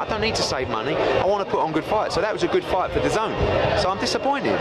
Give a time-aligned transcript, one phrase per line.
[0.00, 0.96] I don't need to save money.
[0.96, 2.14] I want to put on good fights.
[2.14, 3.36] So that was a good fight for the zone.
[3.78, 4.58] So I'm disappointed.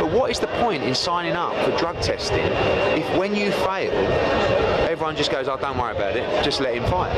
[0.00, 2.44] But what is the point in signing up for drug testing
[2.96, 3.92] if when you fail,
[4.88, 6.44] everyone just goes, "Oh, don't worry about it.
[6.44, 7.12] Just let him fight."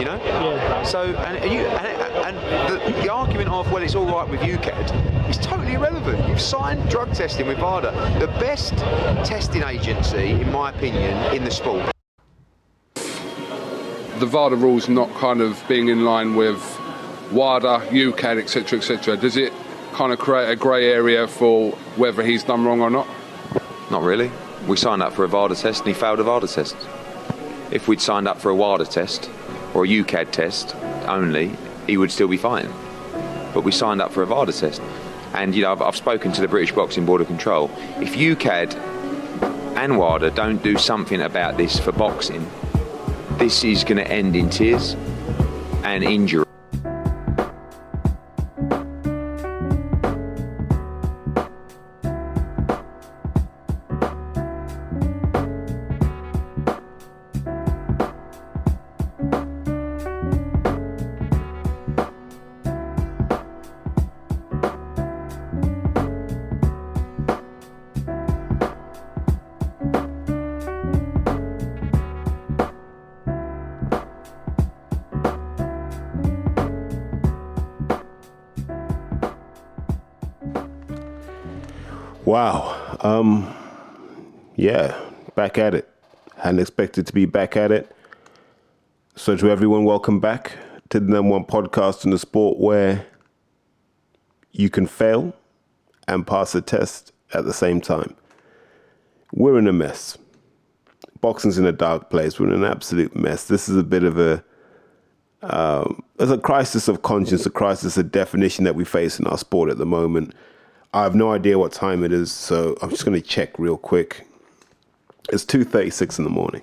[0.00, 0.16] You know?
[0.16, 0.82] Yeah.
[0.82, 4.56] So and you and, and the, the argument of well, it's all right with you,
[4.58, 6.28] UKAD is totally irrelevant.
[6.28, 8.76] You've signed drug testing with VADA, the best
[9.24, 11.94] testing agency, in my opinion, in the sport.
[14.20, 16.80] the VADA rules not kind of being in line with
[17.32, 19.16] WADA, UKAD, etc., etc.
[19.16, 19.52] Does it
[19.92, 23.06] kind of create a grey area for whether he's done wrong or not?
[23.90, 24.30] Not really.
[24.66, 26.76] We signed up for a VADA test and he failed a VADA test.
[27.70, 29.30] If we'd signed up for a WADA test
[29.74, 30.74] or a UKAD test
[31.06, 31.52] only,
[31.86, 32.68] he would still be fine.
[33.52, 34.82] But we signed up for a VADA test.
[35.34, 37.70] And, you know, I've, I've spoken to the British Boxing Board of Control.
[38.00, 38.74] If UKAD
[39.76, 42.48] and WADA don't do something about this for boxing,
[43.38, 44.94] this is going to end in tears
[45.82, 46.44] and injury.
[82.24, 82.96] Wow.
[83.00, 83.54] Um,
[84.56, 84.98] yeah,
[85.34, 85.86] back at it.
[86.38, 87.94] Hadn't expected to be back at it.
[89.14, 90.52] So, to everyone, welcome back
[90.88, 93.06] to the number one podcast in the sport where
[94.52, 95.34] you can fail
[96.08, 98.16] and pass a test at the same time.
[99.34, 100.16] We're in a mess.
[101.20, 102.40] Boxing's in a dark place.
[102.40, 103.48] We're in an absolute mess.
[103.48, 104.42] This is a bit of a
[105.42, 109.36] um, there's a crisis of conscience, a crisis of definition that we face in our
[109.36, 110.34] sport at the moment.
[110.94, 113.76] I have no idea what time it is, so I'm just going to check real
[113.76, 114.28] quick.
[115.28, 116.62] It's 2:36 in the morning.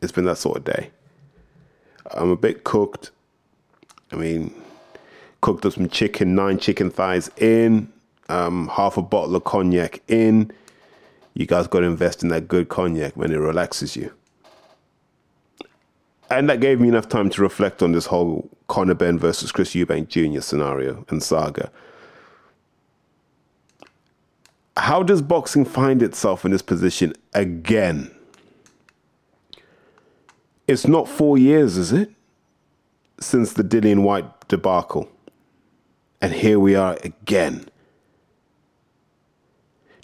[0.00, 0.90] It's been that sort of day.
[2.12, 3.10] I'm a bit cooked.
[4.10, 4.54] I mean,
[5.42, 7.92] cooked up some chicken, nine chicken thighs in,
[8.30, 10.50] um, half a bottle of cognac in.
[11.34, 14.14] You guys got to invest in that good cognac when it relaxes you.
[16.30, 19.74] And that gave me enough time to reflect on this whole Conor Benn versus Chris
[19.74, 20.40] Eubank Jr.
[20.40, 21.70] scenario and saga.
[24.78, 28.12] How does boxing find itself in this position again?
[30.68, 32.12] It's not four years, is it?
[33.18, 35.10] Since the Dillian Whyte debacle.
[36.20, 37.66] And here we are again.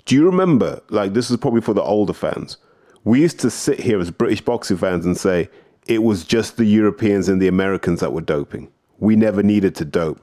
[0.07, 0.83] Do you remember?
[0.91, 2.57] Like, this is probably for the older fans.
[3.05, 5.49] We used to sit here as British boxing fans and say
[5.87, 8.73] it was just the Europeans and the Americans that were doping.
[8.99, 10.21] We never needed to dope.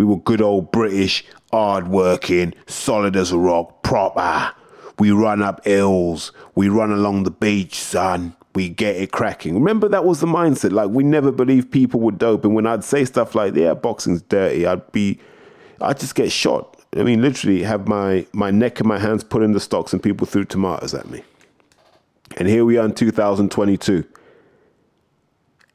[0.00, 4.50] We were good old British, hard working, solid as a rock, proper.
[4.98, 6.32] We run up hills.
[6.54, 8.34] We run along the beach, son.
[8.54, 9.52] We get it cracking.
[9.56, 10.72] Remember that was the mindset.
[10.72, 12.46] Like we never believed people would dope.
[12.46, 15.18] And when I'd say stuff like, yeah, boxing's dirty, I'd be
[15.82, 16.78] I'd just get shot.
[16.96, 20.02] I mean, literally have my, my neck and my hands put in the stocks and
[20.02, 21.22] people threw tomatoes at me.
[22.38, 24.04] And here we are in 2022.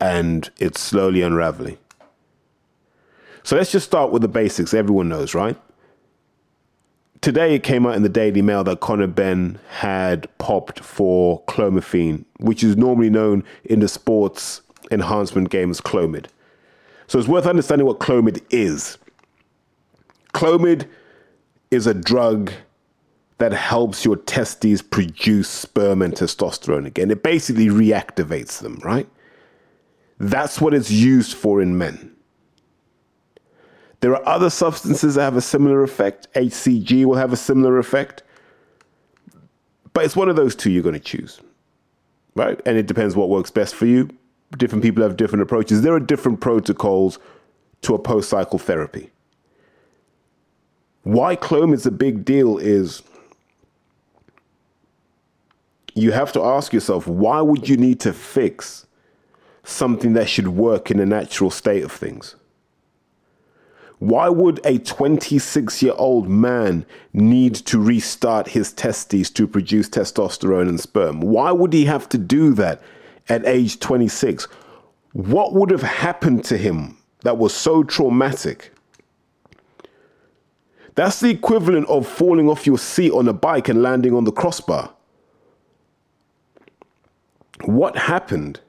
[0.02, 1.78] And it's slowly unraveling.
[3.46, 4.74] So let's just start with the basics.
[4.74, 5.56] Everyone knows, right?
[7.22, 12.26] Today it came out in the Daily Mail that Conor Benn had popped for clomiphene,
[12.38, 16.26] which is normally known in the sports enhancement game as Clomid.
[17.06, 18.98] So it's worth understanding what Clomid is.
[20.34, 20.88] Clomid
[21.70, 22.52] is a drug
[23.38, 27.12] that helps your testes produce sperm and testosterone again.
[27.12, 29.08] It basically reactivates them, right?
[30.20, 32.15] That's what it's used for in men.
[34.06, 36.32] There are other substances that have a similar effect.
[36.36, 38.22] HCG will have a similar effect.
[39.94, 41.42] But it's one of those two you're going to choose,
[42.36, 42.62] right?
[42.68, 44.12] And it depends what works best for you.
[44.58, 45.82] Different people have different approaches.
[45.82, 47.18] There are different protocols
[47.82, 49.10] to a post cycle therapy.
[51.02, 53.02] Why Clomid's a big deal is
[55.96, 58.86] you have to ask yourself why would you need to fix
[59.64, 62.36] something that should work in a natural state of things?
[64.00, 70.68] Why would a 26 year old man need to restart his testes to produce testosterone
[70.68, 71.22] and sperm?
[71.22, 72.82] Why would he have to do that
[73.30, 74.48] at age 26?
[75.14, 78.72] What would have happened to him that was so traumatic?
[80.96, 84.32] That's the equivalent of falling off your seat on a bike and landing on the
[84.32, 84.94] crossbar.
[87.64, 88.60] What happened?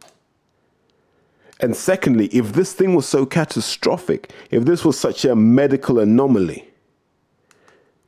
[1.60, 6.68] And secondly, if this thing was so catastrophic, if this was such a medical anomaly,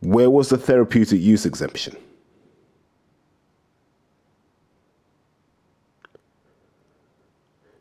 [0.00, 1.96] where was the therapeutic use exemption?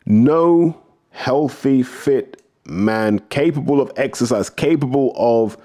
[0.05, 0.81] No
[1.11, 5.57] healthy, fit man capable of exercise, capable of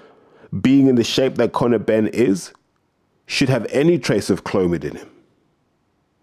[0.61, 2.51] being in the shape that Conor Benn is,
[3.25, 5.09] should have any trace of Clomid in him.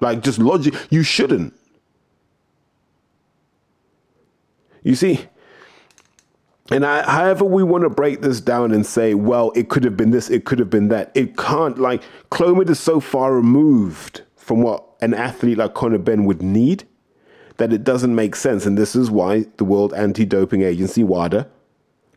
[0.01, 1.55] Like, just logic, you shouldn't.
[4.83, 5.27] You see,
[6.71, 9.97] and I, however we want to break this down and say, well, it could have
[9.97, 11.79] been this, it could have been that, it can't.
[11.79, 16.85] Like, Clomid is so far removed from what an athlete like Conor Benn would need
[17.57, 18.67] that it doesn't make sense.
[18.67, 21.49] And this is why the World Anti Doping Agency, WADA,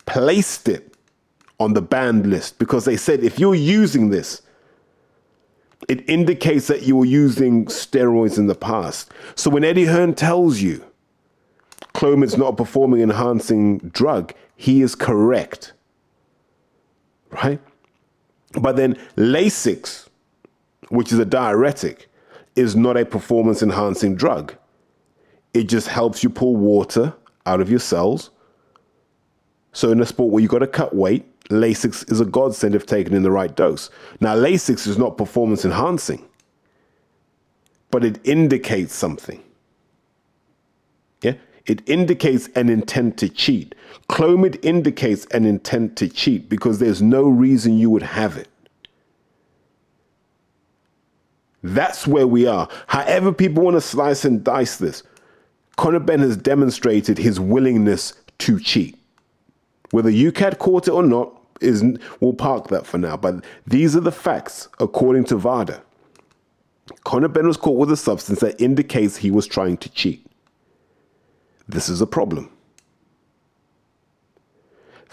[0.05, 0.95] placed it
[1.59, 4.41] on the banned list because they said if you're using this,
[5.89, 9.11] it indicates that you were using steroids in the past.
[9.35, 10.83] So when Eddie Hearn tells you
[11.93, 15.73] Clomid's not a performing enhancing drug, he is correct.
[17.31, 17.59] Right?
[18.53, 20.07] But then Lasix,
[20.89, 22.09] which is a diuretic,
[22.55, 24.55] is not a performance enhancing drug.
[25.53, 27.13] It just helps you pull water
[27.45, 28.29] out of your cells.
[29.71, 32.85] So in a sport where you've got to cut weight, Lasix is a godsend if
[32.85, 33.89] taken in the right dose.
[34.19, 36.25] Now, Lasix is not performance enhancing,
[37.91, 39.43] but it indicates something.
[41.65, 43.73] It indicates an intent to cheat.
[44.09, 48.49] Clomid indicates an intent to cheat because there's no reason you would have it.
[51.63, 52.67] That's where we are.
[52.87, 55.03] However, people want to slice and dice this,
[55.77, 58.99] Conor Benn has demonstrated his willingness to cheat.
[59.91, 61.83] Whether UKAD caught it or not, is
[62.19, 63.15] we'll park that for now.
[63.15, 65.81] But these are the facts according to VADA.
[67.05, 70.25] Conor Benn was caught with a substance that indicates he was trying to cheat.
[71.73, 72.51] This is a problem.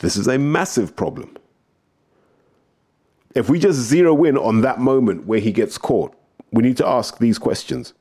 [0.00, 1.36] This is a massive problem.
[3.34, 6.14] If we just zero in on that moment where he gets caught,
[6.52, 7.94] we need to ask these questions.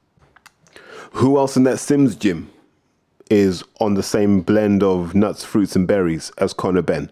[1.12, 2.52] Who else in that Sims gym
[3.30, 7.12] is on the same blend of nuts, fruits, and berries as Conor Benn?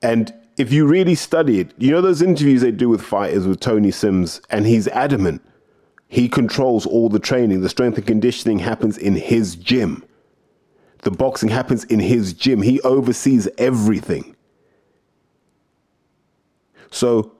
[0.00, 3.58] And if you really study it, you know those interviews they do with fighters with
[3.58, 5.42] Tony Sims, and he's adamant.
[6.08, 7.60] He controls all the training.
[7.60, 10.04] The strength and conditioning happens in his gym.
[11.02, 12.62] The boxing happens in his gym.
[12.62, 14.34] He oversees everything.
[16.90, 17.32] So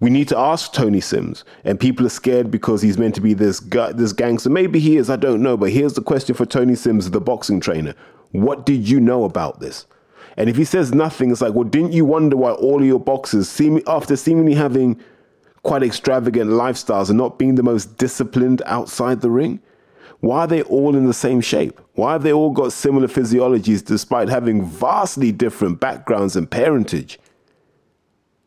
[0.00, 3.34] we need to ask Tony Sims, and people are scared because he's meant to be
[3.34, 4.50] this this gangster.
[4.50, 5.56] Maybe he is, I don't know.
[5.56, 7.94] But here's the question for Tony Sims, the boxing trainer:
[8.32, 9.86] What did you know about this?
[10.36, 13.00] And if he says nothing, it's like, well, didn't you wonder why all of your
[13.00, 15.00] boxers, seem, after seemingly having
[15.62, 19.60] quite extravagant lifestyles and not being the most disciplined outside the ring,
[20.20, 21.80] why are they all in the same shape?
[21.94, 27.18] Why have they all got similar physiologies despite having vastly different backgrounds and parentage?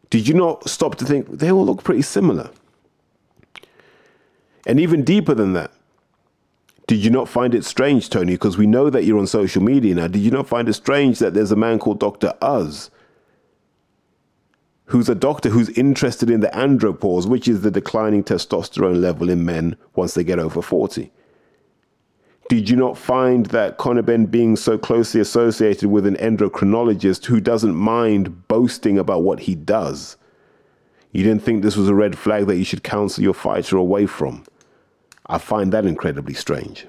[0.09, 2.49] Did you not stop to think they all look pretty similar?
[4.65, 5.71] And even deeper than that,
[6.87, 8.33] did you not find it strange, Tony?
[8.33, 10.07] Because we know that you're on social media now.
[10.07, 12.33] Did you not find it strange that there's a man called Dr.
[12.43, 12.91] Uz,
[14.85, 19.45] who's a doctor who's interested in the andropause, which is the declining testosterone level in
[19.45, 21.11] men once they get over 40?
[22.49, 27.39] Did you not find that Conor Benn being so closely associated with an endocrinologist who
[27.39, 30.17] doesn't mind boasting about what he does?
[31.13, 34.05] You didn't think this was a red flag that you should counsel your fighter away
[34.05, 34.43] from?
[35.27, 36.87] I find that incredibly strange.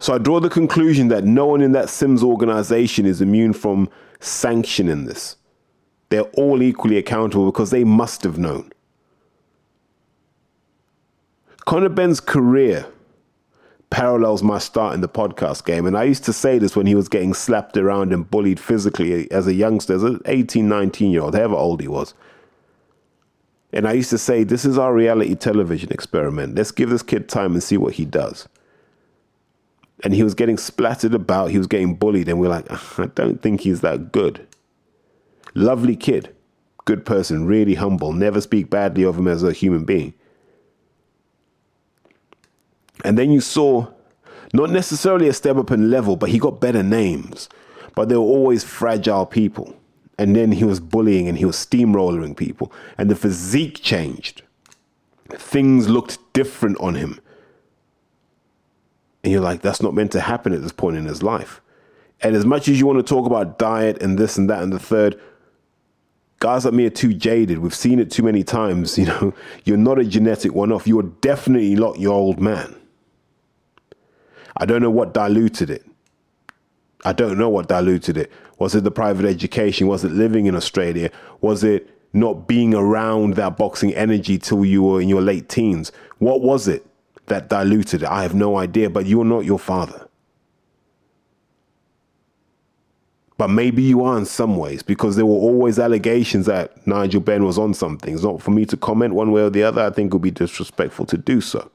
[0.00, 3.88] So I draw the conclusion that no one in that Sims organization is immune from
[4.20, 5.36] sanctioning this.
[6.08, 8.72] They're all equally accountable because they must have known.
[11.64, 12.86] Conor Benn's career
[13.94, 15.86] parallels my start in the podcast game.
[15.86, 19.30] And I used to say this when he was getting slapped around and bullied physically
[19.30, 22.12] as a youngster, as an 18, 19 year old, however old he was.
[23.72, 26.56] And I used to say, this is our reality television experiment.
[26.56, 28.48] Let's give this kid time and see what he does.
[30.02, 32.66] And he was getting splattered about, he was getting bullied, and we're like,
[32.98, 34.46] I don't think he's that good.
[35.54, 36.34] Lovely kid,
[36.84, 40.14] good person, really humble, never speak badly of him as a human being.
[43.04, 43.88] And then you saw
[44.52, 47.48] not necessarily a step up in level, but he got better names.
[47.94, 49.76] But they were always fragile people.
[50.18, 52.72] And then he was bullying and he was steamrolling people.
[52.96, 54.42] And the physique changed.
[55.30, 57.20] Things looked different on him.
[59.22, 61.60] And you're like, that's not meant to happen at this point in his life.
[62.20, 64.72] And as much as you want to talk about diet and this and that and
[64.72, 65.20] the third,
[66.44, 67.60] guys like me are too jaded.
[67.60, 68.98] We've seen it too many times.
[68.98, 69.34] You know,
[69.64, 70.86] you're not a genetic one off.
[70.86, 72.76] You're definitely not your old man.
[74.58, 75.86] I don't know what diluted it.
[77.02, 78.30] I don't know what diluted it.
[78.58, 79.86] Was it the private education?
[79.86, 81.10] Was it living in Australia?
[81.40, 85.92] Was it not being around that boxing energy till you were in your late teens?
[86.18, 86.86] What was it
[87.26, 88.08] that diluted it?
[88.10, 90.03] I have no idea, but you're not your father.
[93.36, 97.44] But maybe you are in some ways because there were always allegations that Nigel Benn
[97.44, 98.14] was on something.
[98.14, 99.82] It's not for me to comment one way or the other.
[99.82, 101.68] I think it would be disrespectful to do so.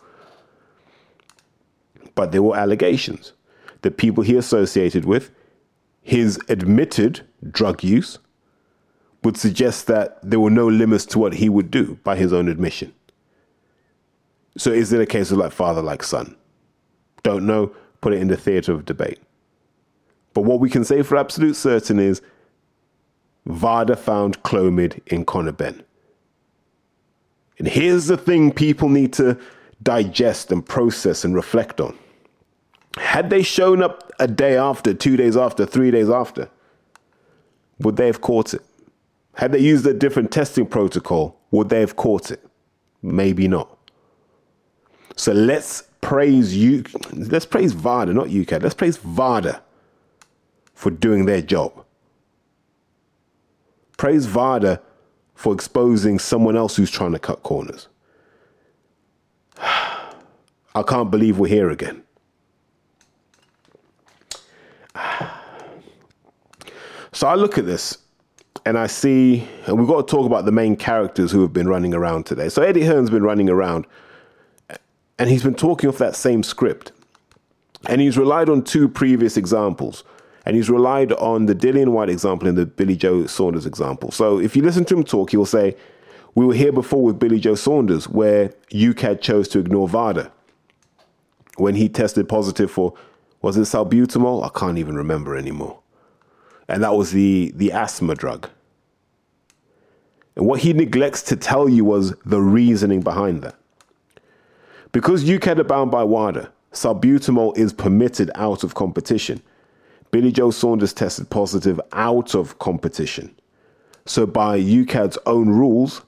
[2.15, 3.33] But there were allegations.
[3.81, 5.31] The people he associated with,
[6.01, 8.19] his admitted drug use,
[9.23, 12.47] would suggest that there were no limits to what he would do by his own
[12.47, 12.93] admission.
[14.57, 16.35] So is it a case of like father, like son?
[17.23, 17.73] Don't know.
[18.01, 19.19] Put it in the theatre of debate.
[20.33, 22.21] But what we can say for absolute certain is
[23.45, 25.83] VADA found Clomid in Conor Benn.
[27.57, 29.37] And here's the thing people need to
[29.83, 31.97] digest and process and reflect on.
[32.97, 36.49] Had they shown up a day after, two days after, three days after,
[37.79, 38.61] would they have caught it?
[39.35, 42.45] Had they used a different testing protocol, would they have caught it?
[43.01, 43.77] Maybe not.
[45.15, 46.83] So let's praise you.
[47.13, 48.63] Let's praise VADA, not UKAD.
[48.63, 49.61] Let's praise VADA
[50.79, 51.83] for doing their job.
[53.97, 54.81] Praise VADA
[55.35, 57.89] for exposing someone else who's trying to cut corners.
[59.57, 62.03] I can't believe we're here again.
[67.11, 67.97] So I look at this
[68.65, 71.67] and I see, and we've got to talk about the main characters who have been
[71.67, 72.47] running around today.
[72.47, 73.85] So Eddie Hearn's been running around
[75.17, 76.93] and he's been talking off that same script.
[77.87, 80.05] And he's relied on two previous examples
[80.45, 84.11] and he's relied on the Dillian Whyte example and the Billy Joe Saunders example.
[84.11, 85.75] So if you listen to him talk, he will say,
[86.35, 90.31] We were here before with Billy Joe Saunders, where UKAD chose to ignore VADA
[91.59, 92.93] when he tested positive for,
[93.41, 94.45] was it salbutamol?
[94.45, 95.79] I can't even remember anymore.
[96.67, 98.49] And that was the, the asthma drug.
[100.35, 103.55] And what he neglects to tell you was the reasoning behind that.
[104.91, 109.41] Because UKAD are bound by WADA, salbutamol is permitted out of competition.
[110.11, 113.35] Billy Joe Saunders tested positive out of competition.
[114.05, 116.01] So, by UKAD's own rules,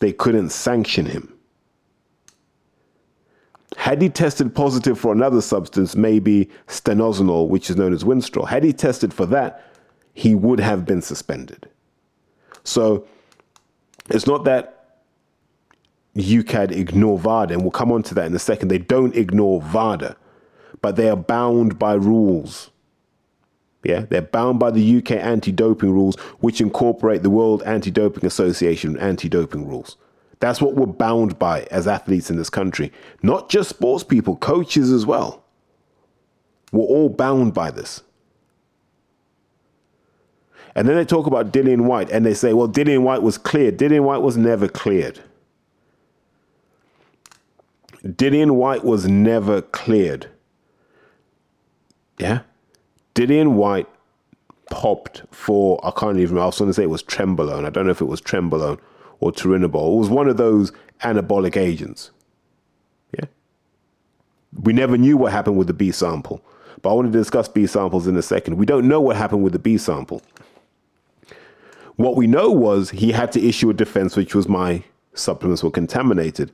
[0.00, 1.32] they couldn't sanction him.
[3.76, 8.64] Had he tested positive for another substance, maybe stanozolol, which is known as Winstrol, had
[8.64, 9.64] he tested for that,
[10.12, 11.68] he would have been suspended.
[12.64, 13.06] So,
[14.10, 15.00] it's not that
[16.16, 18.68] UKAD ignore VADA, and we'll come on to that in a second.
[18.68, 20.16] They don't ignore VADA,
[20.82, 22.71] but they are bound by rules.
[23.84, 29.66] Yeah, they're bound by the UK anti-doping rules, which incorporate the World Anti-Doping Association anti-doping
[29.66, 29.96] rules.
[30.38, 32.92] That's what we're bound by as athletes in this country.
[33.22, 35.44] Not just sports people, coaches as well.
[36.72, 38.02] We're all bound by this.
[40.74, 43.78] And then they talk about Dillian Whyte and they say, well, Dillian Whyte was cleared.
[43.78, 45.20] Dillian Whyte was never cleared.
[48.04, 50.28] Dillian Whyte was never cleared.
[52.18, 52.40] Yeah?
[53.14, 53.88] Dillian Whyte
[54.70, 57.66] popped for, I can't even, I was going to say it was Trenbolone.
[57.66, 58.78] I don't know if it was Trenbolone
[59.20, 59.94] or Turinabol.
[59.94, 62.10] It was one of those anabolic agents.
[63.18, 63.26] Yeah.
[64.62, 66.42] We never knew what happened with the B sample,
[66.80, 68.56] but I want to discuss B samples in a second.
[68.56, 70.22] We don't know what happened with the B sample.
[71.96, 74.82] What we know was he had to issue a defense, which was my
[75.14, 76.50] supplements were contaminated.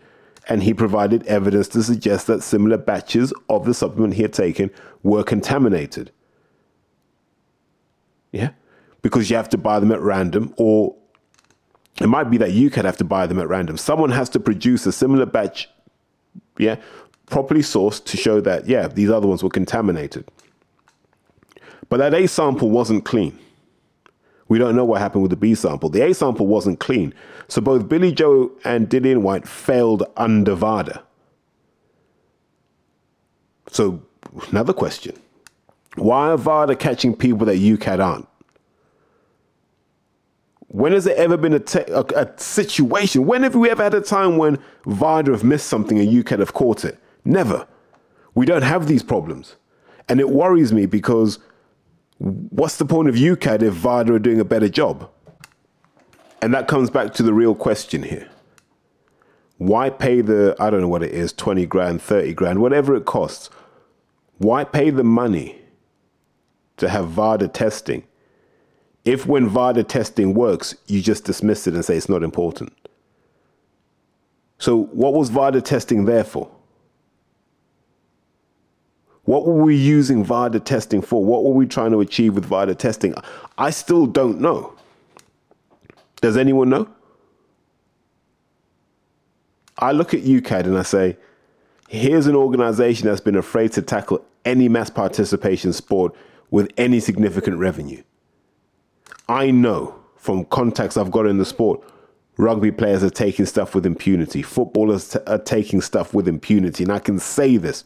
[0.49, 4.71] And he provided evidence to suggest that similar batches of the supplement he had taken
[5.03, 6.11] were contaminated.
[8.33, 8.51] Yeah.
[9.03, 10.95] Because you have to buy them at random, or
[12.01, 13.77] it might be that you could have to buy them at random.
[13.77, 15.69] Someone has to produce a similar batch,
[16.59, 16.77] yeah,
[17.27, 20.29] properly sourced to show that, yeah, these other ones were contaminated.
[21.89, 23.39] But that A sample wasn't clean.
[24.49, 25.91] We don't know what happened with the B sample.
[25.91, 27.15] The A sample wasn't clean.
[27.49, 31.03] So both Billy Joe and Dillian Whyte failed under VADA.
[33.71, 34.03] So,
[34.51, 35.15] another question
[36.00, 38.28] why are VADA catching people that UKAD aren't?
[40.69, 43.26] When has there ever been a, te- a, a, situation?
[43.26, 46.52] When have we ever had a time when VADA have missed something and UKAD have
[46.52, 46.99] caught it?
[47.25, 47.67] Never.
[48.35, 49.57] We don't have these problems.
[50.09, 51.38] And it worries me because
[52.19, 55.11] what's the point of UKAD if VADA are doing a better job?
[56.43, 58.28] And that comes back to the real question here.
[59.57, 63.07] Why pay the, I don't know what it is, 20 grand, 30 grand, whatever it
[63.07, 63.50] costs?
[64.37, 65.58] Why pay the money
[66.79, 68.05] to have VADA testing
[69.09, 72.75] if when VADA testing works, you just dismiss it and say it's not important?
[74.59, 76.51] So, what was VADA testing there for?
[79.25, 81.25] What were we using VADA testing for?
[81.25, 83.15] What were we trying to achieve with VADA testing?
[83.57, 84.75] I still don't know.
[86.21, 86.89] Does anyone know?
[89.79, 91.17] I look at UKAD and I say,
[91.89, 96.15] here's an organization that's been afraid to tackle any mass participation sport
[96.50, 98.02] with any significant revenue.
[99.28, 101.81] I know from contacts I've got in the sport,
[102.37, 104.43] rugby players are taking stuff with impunity.
[104.43, 106.85] Footballers t- are taking stuff with impunity.
[106.85, 107.85] And I can say this.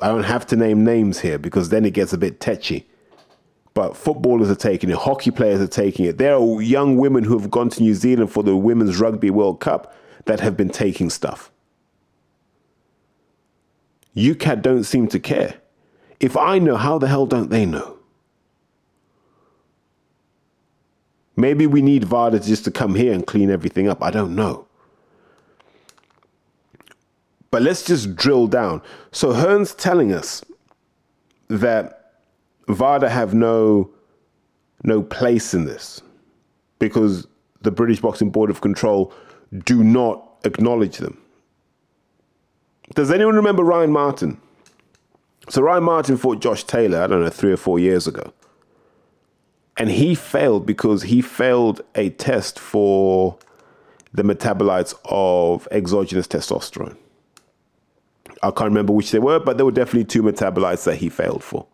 [0.00, 2.88] I don't have to name names here because then it gets a bit tetchy.
[3.74, 6.18] But footballers are taking it, hockey players are taking it.
[6.18, 9.60] There are young women who have gone to New Zealand for the Women's Rugby World
[9.60, 9.94] Cup
[10.24, 11.50] that have been taking stuff.
[14.16, 15.54] UKAD don't seem to care.
[16.20, 17.96] If I know, how the hell don't they know?
[21.36, 24.02] Maybe we need VADA just to come here and clean everything up.
[24.02, 24.66] I don't know.
[27.50, 28.82] But let's just drill down.
[29.12, 30.44] So Hearn's telling us
[31.46, 32.14] that
[32.68, 33.90] VADA have no
[34.84, 36.00] no place in this
[36.78, 37.26] because
[37.62, 39.12] the British Boxing Board of Control
[39.64, 41.20] do not acknowledge them.
[42.94, 44.40] Does anyone remember Ryan Martin?
[45.48, 48.32] So Ryan Martin fought Josh Taylor, I don't know, three or four years ago.
[49.76, 53.38] And he failed because he failed a test for
[54.12, 56.96] the metabolites of exogenous testosterone.
[58.42, 61.42] I can't remember which they were, but there were definitely two metabolites that he failed
[61.42, 61.66] for.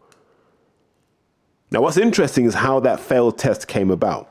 [1.71, 4.31] Now, what's interesting is how that failed test came about.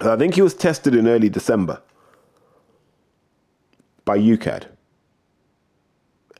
[0.00, 1.80] I think he was tested in early December
[4.04, 4.66] by UKAD,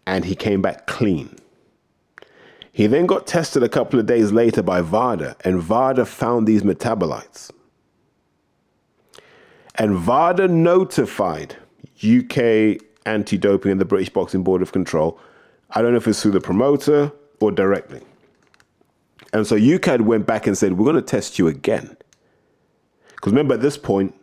[0.06, 1.36] and he came back clean.
[2.72, 6.62] He then got tested a couple of days later by VADA, and VADA found these
[6.62, 7.50] metabolites.
[9.74, 11.56] And VADA notified
[12.02, 15.20] UK anti doping and the British Boxing Board of Control.
[15.70, 18.00] I don't know if it's through the promoter or directly.
[19.34, 21.96] And so UKAD went back and said, We're going to test you again.
[23.14, 24.14] Because remember, at this point,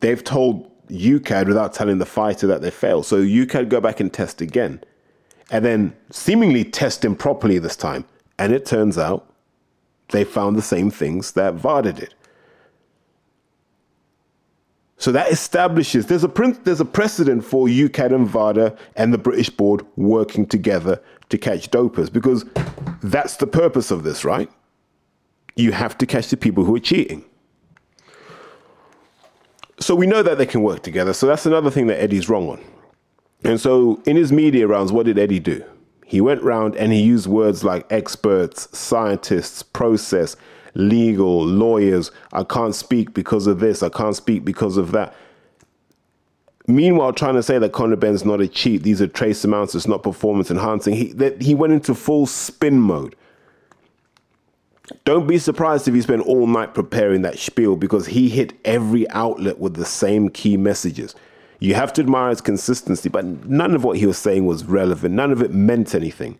[0.00, 3.06] they've told UKAD without telling the fighter that they failed.
[3.06, 4.82] So UKAD go back and test again
[5.50, 8.04] and then seemingly test him properly this time.
[8.38, 9.32] And it turns out
[10.10, 12.14] they found the same things that VADA did.
[14.96, 16.32] So that establishes there's a
[16.62, 21.70] there's a precedent for UKAD and VADA and the British board working together to catch
[21.70, 22.44] dopers because
[23.02, 24.50] that's the purpose of this, right?
[25.56, 27.24] You have to catch the people who are cheating.
[29.78, 31.14] So we know that they can work together.
[31.14, 32.60] So that's another thing that Eddie's wrong on.
[33.44, 35.64] And so in his media rounds, what did Eddie do?
[36.04, 40.36] He went round and he used words like experts, scientists, process,
[40.74, 42.10] legal, lawyers.
[42.32, 43.82] I can't speak because of this.
[43.82, 45.14] I can't speak because of that.
[46.66, 49.88] Meanwhile, trying to say that Conor Benn's not a cheat, these are trace amounts, it's
[49.88, 50.94] not performance enhancing.
[50.94, 53.16] He, that, he went into full spin mode.
[55.04, 59.08] Don't be surprised if he spent all night preparing that spiel because he hit every
[59.10, 61.14] outlet with the same key messages.
[61.60, 65.14] You have to admire his consistency, but none of what he was saying was relevant.
[65.14, 66.38] None of it meant anything.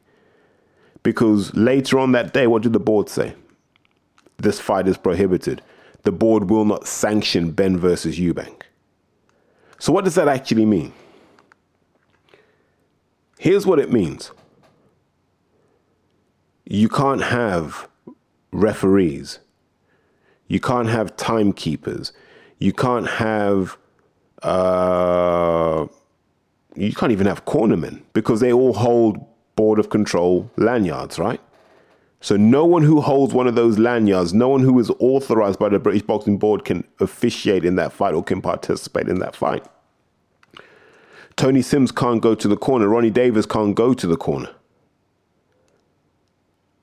[1.03, 3.35] Because later on that day, what did the board say?
[4.39, 5.63] This fight is prohibited.
[6.03, 8.63] The board will not sanction Benn versus Eubank.
[9.79, 10.95] So, what does that actually mean?
[13.39, 14.31] Here's what it means
[16.65, 17.89] you can't have
[18.53, 19.41] referees,
[20.49, 22.13] you can't have timekeepers,
[22.59, 23.77] you can't have
[24.43, 25.87] uh,
[26.75, 29.25] you can't even have cornermen because they all hold
[29.57, 31.41] board of control lanyards, right?
[32.23, 35.71] So no one who holds one of those lanyards, no one who is authorized by
[35.71, 39.67] the British Boxing Board can officiate in that fight or can participate in that fight.
[41.37, 42.89] Tony Sims can't go to the corner.
[42.89, 44.51] Ronnie Davies can't go to the corner.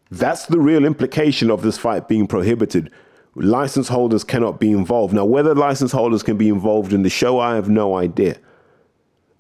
[0.10, 2.92] That's the real implication of this fight being prohibited
[3.38, 5.14] license holders cannot be involved.
[5.14, 8.38] Now, whether license holders can be involved in the show, I have no idea.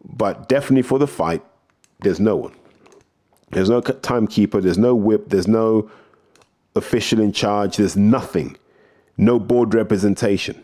[0.03, 1.43] But definitely for the fight,
[1.99, 2.53] there's no one.
[3.51, 5.89] There's no timekeeper, there's no whip, there's no
[6.75, 8.57] official in charge, there's nothing.
[9.17, 10.63] No board representation.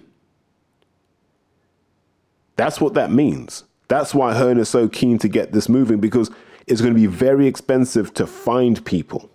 [2.56, 3.64] That's what that means.
[3.88, 6.30] That's why Hearn is so keen to get this moving because
[6.68, 9.32] it's going to be very expensive to find people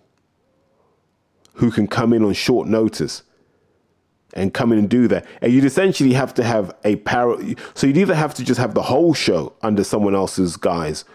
[1.55, 3.23] who can come in on short notice
[4.33, 5.25] and come in and do that.
[5.41, 7.37] And you'd essentially have to have a power.
[7.73, 11.05] So you'd either have to just have the whole show under someone else's guise,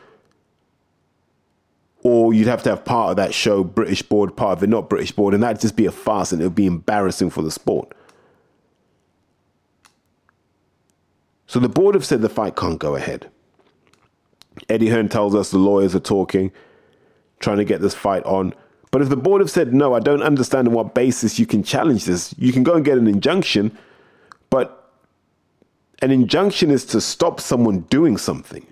[2.03, 4.90] or you'd have to have part of that show British board, part of it not
[4.90, 7.50] British board, and that'd just be a farce and it would be embarrassing for the
[7.50, 7.94] sport.
[11.46, 13.31] So the board have said the fight can't go ahead.
[14.68, 16.53] Eddie Hearn tells us the lawyers are talking,
[17.38, 18.55] trying to get this fight on.
[18.94, 21.64] But if the board have said no, I don't understand on what basis you can
[21.64, 22.33] challenge this.
[22.38, 23.76] You can go and get an injunction,
[24.50, 24.88] but
[26.00, 28.64] an injunction is to stop someone doing something.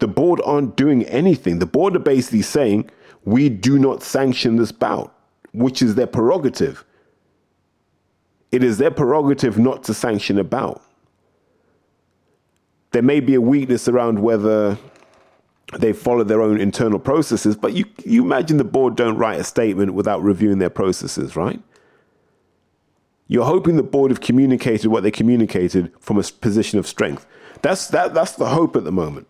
[0.00, 1.60] The board aren't doing anything.
[1.60, 2.90] The board are basically saying,
[3.24, 5.14] we do not sanction this bout,
[5.54, 6.84] which is their prerogative.
[8.52, 10.82] It is their prerogative not to sanction a bout.
[12.90, 14.76] There may be a weakness around whether
[15.76, 19.44] they follow their own internal processes, but you, you imagine the board don't write a
[19.44, 21.60] statement without reviewing their processes, right?
[23.26, 27.26] You're hoping the board have communicated what they communicated from a position of strength.
[27.60, 29.26] That's, that, that's the hope at the moment.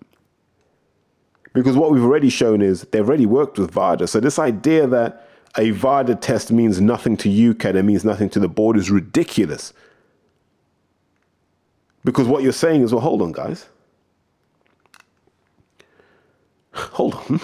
[1.53, 4.07] Because what we've already shown is they've already worked with VADA.
[4.07, 8.38] So this idea that a VADA test means nothing to UKAD and means nothing to
[8.38, 9.72] the board is ridiculous.
[12.05, 13.66] Because what you're saying is, well, hold on, guys.
[16.72, 17.40] Hold on.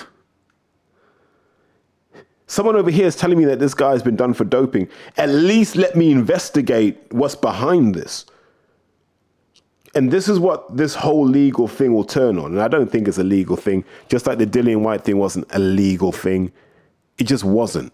[2.46, 4.88] Someone over here is telling me that this guy's been done for doping.
[5.16, 8.26] At least let me investigate what's behind this.
[9.94, 12.52] And this is what this whole legal thing will turn on.
[12.52, 15.46] And I don't think it's a legal thing, just like the Dillian Whyte thing wasn't
[15.50, 16.52] a legal thing.
[17.18, 17.92] It just wasn't.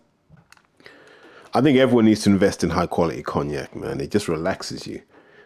[1.53, 4.01] I think everyone needs to invest in high quality cognac, man.
[4.01, 5.03] It just relaxes you.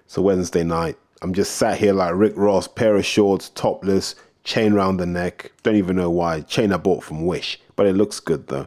[0.06, 4.74] So Wednesday night, I'm just sat here like Rick Ross, pair of shorts, topless, chain
[4.74, 5.52] round the neck.
[5.62, 6.42] Don't even know why.
[6.42, 8.66] Chain I bought from Wish, but it looks good though.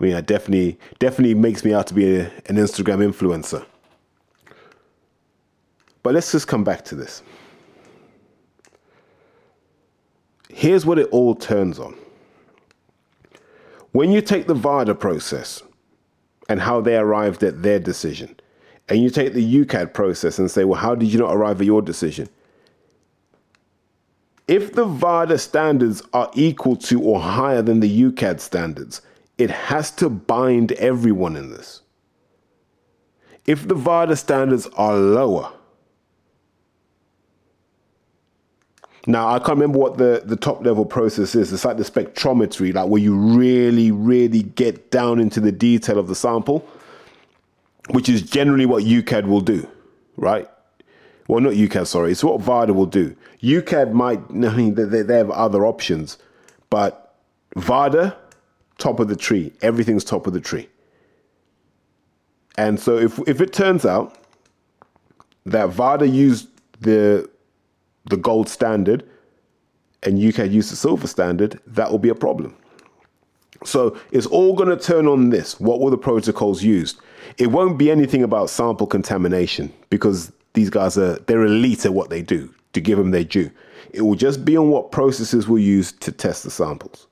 [0.00, 3.64] I mean, it definitely definitely makes me out to be a, an Instagram influencer.
[6.02, 7.22] But let's just come back to this.
[10.48, 11.96] Here's what it all turns on.
[13.92, 15.62] When you take the VADA process
[16.48, 18.36] and how they arrived at their decision,
[18.88, 21.66] and you take the UKAD process and say, well, how did you not arrive at
[21.66, 22.28] your decision?
[24.52, 29.00] If the VADA standards are equal to or higher than the UKAD standards,
[29.38, 31.80] it has to bind everyone in this.
[33.46, 35.50] If the VADA standards are lower,
[39.06, 41.52] Now I can't remember what the, the top level process is.
[41.52, 46.08] It's like the spectrometry, like where you really, really get down into the detail of
[46.08, 46.68] the sample,
[47.90, 49.66] which is generally what UKAD will do,
[50.16, 50.48] right?
[51.26, 52.12] Well, not UKAD, sorry.
[52.12, 53.16] It's what VADA will do.
[53.42, 56.18] UKAD might, I mean, they, they have other options,
[56.70, 57.16] but
[57.56, 58.16] VADA,
[58.78, 59.52] top of the tree.
[59.62, 60.68] Everything's top of the tree.
[62.56, 64.16] And so if, if it turns out
[65.46, 66.48] that VADA used
[66.80, 67.28] the
[68.06, 69.08] the gold standard
[70.02, 72.56] and UKAD use the silver standard, that will be a problem.
[73.64, 75.60] So it's all going to turn on this.
[75.60, 76.98] What were the protocols used?
[77.38, 82.10] It won't be anything about sample contamination because these guys are they're elite at what
[82.10, 82.52] they do.
[82.72, 83.50] To give them their due,
[83.92, 87.06] it will just be on what processes were use to test the samples.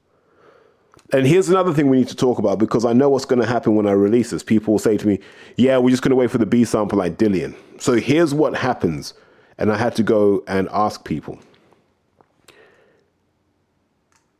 [1.12, 3.46] And here's another thing we need to talk about because I know what's going to
[3.46, 4.42] happen when I release this.
[4.42, 5.18] People will say to me,
[5.56, 8.54] "Yeah, we're just going to wait for the B sample like Dillian." So here's what
[8.54, 9.14] happens
[9.60, 11.38] and I had to go and ask people.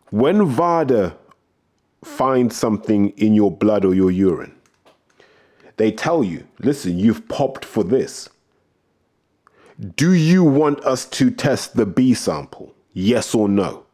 [0.09, 1.15] When VADA
[2.03, 4.57] finds something in your blood or your urine,
[5.77, 8.31] they tell you, listen, you've popped for this.
[9.81, 12.75] Do you want us to test the B sample?
[12.93, 13.87] Yes or no?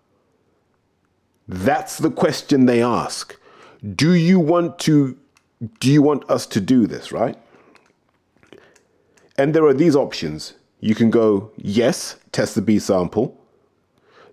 [1.46, 3.36] That's the question they ask.
[3.94, 5.16] Do you want to
[5.80, 7.38] do you want us to do this, right?
[9.38, 10.54] And there are these options.
[10.80, 13.40] You can go, yes, test the B sample.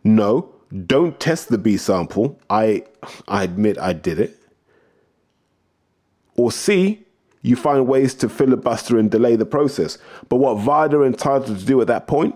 [0.04, 0.54] No,
[0.86, 2.40] don't test the B sample.
[2.50, 2.84] I,
[3.28, 4.38] I admit I did it.
[6.36, 7.03] Or C,
[7.44, 9.98] you find ways to filibuster and delay the process.
[10.30, 12.36] But what VADA are entitled to do at that point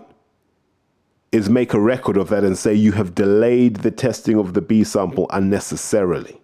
[1.32, 4.60] is make a record of that and say you have delayed the testing of the
[4.60, 6.40] B sample unnecessarily.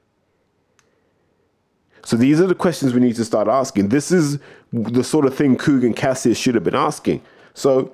[2.04, 3.88] So these are the questions we need to start asking.
[3.88, 4.38] This is
[4.72, 7.22] the sort of thing Kugan Cassius should have been asking.
[7.54, 7.92] So,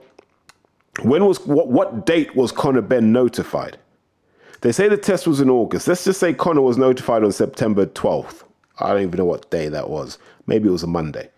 [1.03, 3.79] when was what, what date was Conor Benn notified?
[4.63, 5.87] They say the test was in August.
[5.87, 8.43] Let's just say Conor was notified on September 12th.
[8.79, 10.19] I don't even know what day that was.
[10.51, 11.31] Maybe it was a Monday.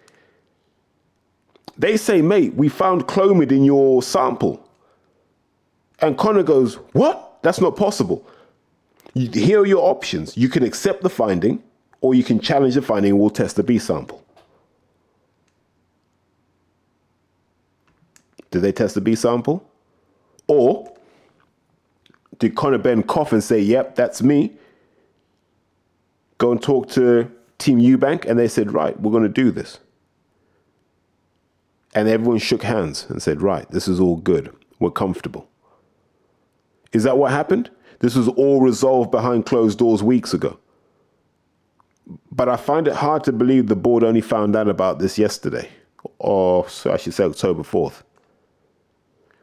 [1.76, 4.66] They say, mate, we found clomid in your sample.
[6.00, 7.38] And Conor goes, what?
[7.42, 8.26] That's not possible.
[9.14, 10.34] Here are your options.
[10.34, 11.62] You can accept the finding,
[12.00, 14.24] or you can challenge the finding and we'll test the B sample.
[18.50, 19.68] Did they test the B sample?
[20.46, 20.90] Or
[22.38, 24.52] did Conor Benn cough and say, yep, that's me?
[26.38, 27.30] Go and talk to
[27.62, 29.78] Team Eubank and they said, right, we're going to do this.
[31.94, 34.54] And everyone shook hands and said, right, this is all good.
[34.78, 35.48] We're comfortable.
[36.92, 37.70] Is that what happened?
[38.00, 40.58] This was all resolved behind closed doors weeks ago.
[42.30, 45.68] But I find it hard to believe the board only found out about this yesterday,
[46.18, 48.02] or so I should say October 4th.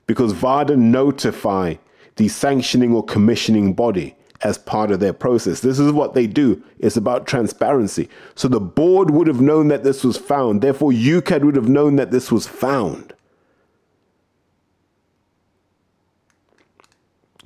[0.07, 1.75] Because VADA notify
[2.17, 5.59] the sanctioning or commissioning body as part of their process.
[5.59, 6.63] This is what they do.
[6.79, 8.09] It's about transparency.
[8.35, 10.61] So the board would have known that this was found.
[10.61, 13.13] Therefore, UKAD would have known that this was found.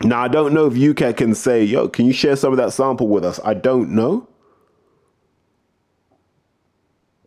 [0.02, 2.74] Now, I don't know if UKAD can say, yo, can you share some of that
[2.74, 3.40] sample with us?
[3.44, 4.28] I don't know.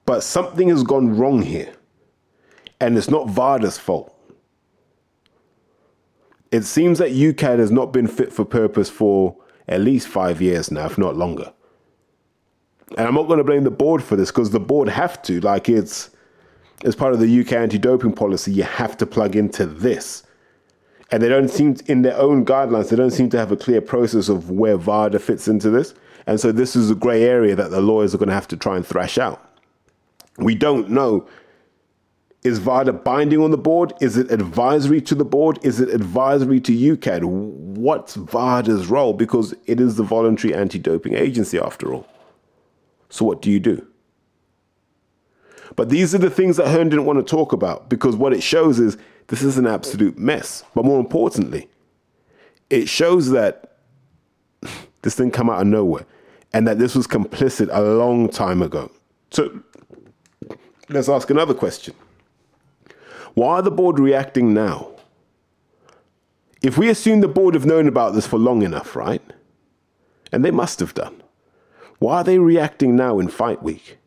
[0.05, 1.73] But something has gone wrong here.
[2.81, 4.13] And it's not VADA's fault.
[6.53, 9.37] It seems that UKAD has not been fit for purpose for
[9.69, 11.53] at least five years now, if not longer.
[12.97, 15.41] And I'm not going to blame the board for this because the board have to.
[15.41, 16.11] Like it's
[16.85, 20.23] as part of the UK anti-doping policy, you have to plug into this.
[21.11, 23.57] And they don't seem to, in their own guidelines, they don't seem to have a
[23.57, 25.95] clear process of where VADA fits into this.
[26.27, 28.57] And so this is a grey area that the lawyers are going to have to
[28.57, 29.43] try and thrash out.
[30.39, 31.29] We don't know
[32.47, 33.93] is VADA binding on the board?
[34.01, 35.59] Is it advisory to the board?
[35.63, 37.25] Is it advisory to UKAD?
[37.87, 39.13] What's VADA's role?
[39.13, 42.05] Because it is the voluntary anti doping agency after all.
[43.11, 43.87] So, what do you do?
[45.77, 48.43] But these are the things that Hearn didn't want to talk about because what it
[48.43, 50.65] shows is this is an absolute mess.
[50.75, 51.69] But more importantly,
[52.71, 53.77] it shows that
[55.03, 56.07] this didn't come out of nowhere
[56.53, 58.91] and that this was complicit a long time ago.
[59.31, 59.61] So,
[60.89, 61.95] let's ask another question.
[63.35, 64.96] Why are the board reacting now?
[66.67, 69.23] If we assume the board have known about this for long enough, right?
[70.33, 71.23] And they must have done.
[72.01, 73.99] Why are they reacting now in fight week?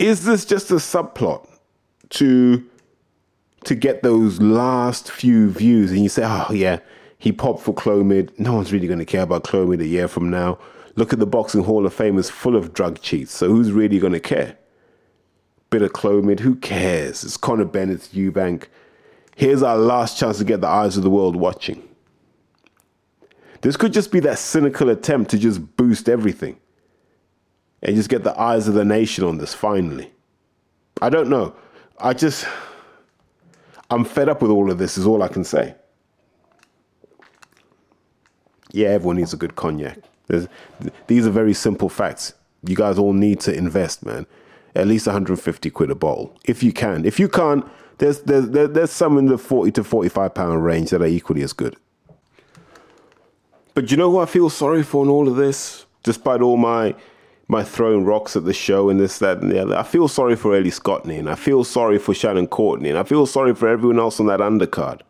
[0.00, 1.48] Is this just a subplot
[2.10, 2.68] to
[3.62, 6.80] to get those last few views and you say, oh yeah,
[7.16, 8.36] he popped for Clomid.
[8.40, 10.58] No one's really going to care about Clomid a year from now.
[10.96, 13.36] Look at the Boxing Hall of Fame is full of drug cheats.
[13.36, 14.56] So who's really going to care?
[15.70, 16.40] Bit of Clomid.
[16.40, 17.24] Who cares?
[17.24, 18.66] It's Conor Bennett, Eubank.
[19.36, 21.82] Here's our last chance to get the eyes of the world watching.
[23.60, 26.58] This could just be that cynical attempt to just boost everything
[27.82, 30.12] and just get the eyes of the nation on this finally.
[31.00, 31.54] I don't know.
[31.98, 32.46] I just,
[33.90, 35.74] I'm fed up with all of this, is all I can say.
[38.72, 39.98] Yeah, everyone needs a good cognac.
[40.26, 40.46] There's,
[41.06, 42.34] these are very simple facts.
[42.64, 44.26] You guys all need to invest, man
[44.74, 47.04] at least 150 quid a bottle if you can.
[47.04, 47.64] If you can't,
[47.98, 51.52] there's there's there's some in the 40 to 45 pound range that are equally as
[51.52, 51.76] good.
[53.74, 56.94] But you know who I feel sorry for in all of this, despite all my
[57.48, 59.76] my throwing rocks at the show and this, that, and the other.
[59.76, 63.04] I feel sorry for Ellie Scotney, and I feel sorry for Shannon Courtenay, and I
[63.04, 65.00] feel sorry for everyone else on that undercard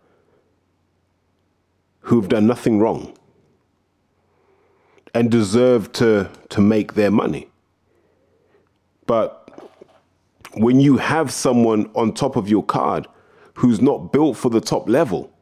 [2.02, 3.12] who've done nothing wrong
[5.14, 7.48] and deserve to to make their money.
[9.06, 9.37] But
[10.58, 13.06] when you have someone on top of your card
[13.54, 15.32] who's not built for the top level,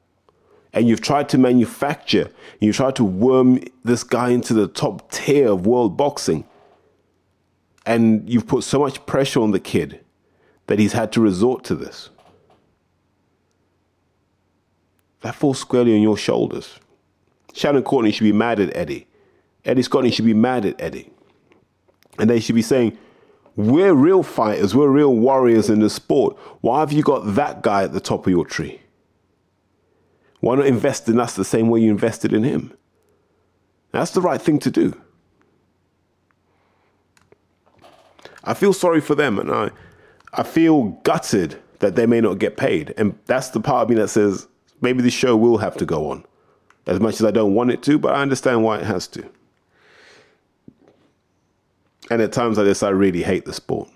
[0.72, 5.48] and you've tried to manufacture, you tried to worm this guy into the top tier
[5.48, 6.44] of world boxing,
[7.87, 10.00] and you've put so much pressure on the kid
[10.66, 12.11] that he's had to resort to this.
[15.22, 16.79] That falls squarely on your shoulders.
[17.55, 19.07] Shannon Courtenay should be mad at Eddie.
[19.64, 21.11] Ellie Scotney should be mad at Eddie.
[22.18, 22.98] And they should be saying,
[23.57, 26.37] we're real fighters, we're real warriors in the sport.
[26.61, 28.81] Why have you got that guy at the top of your tree?
[30.40, 32.77] Why not invest in us the same way you invested in him?
[33.92, 35.01] That's the right thing to do.
[38.45, 39.71] I feel sorry for them and I,
[40.35, 42.95] I feel gutted that they may not get paid.
[42.97, 44.47] And that's the part of me that says
[44.83, 46.25] maybe the show will have to go on.
[46.87, 49.29] As much as I don't want it to, but I understand why it has to.
[52.11, 53.88] And at times like this, I really hate the sport.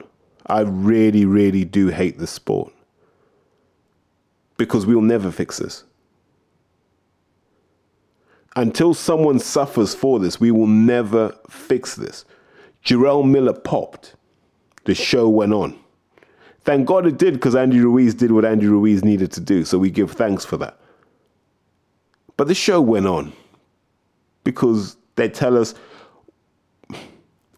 [0.46, 2.72] I really, really do hate the sport.
[4.56, 5.84] Because we'll never fix this.
[8.56, 12.24] Until someone suffers for this, we will never fix this.
[12.84, 14.16] Jarrell Miller popped.
[14.84, 15.78] The show went on.
[16.62, 19.64] Thank God it did because Andy Ruiz did what Andy Ruiz needed to do.
[19.64, 20.78] So we give thanks for that.
[22.36, 23.32] But the show went on
[24.44, 25.74] because they tell us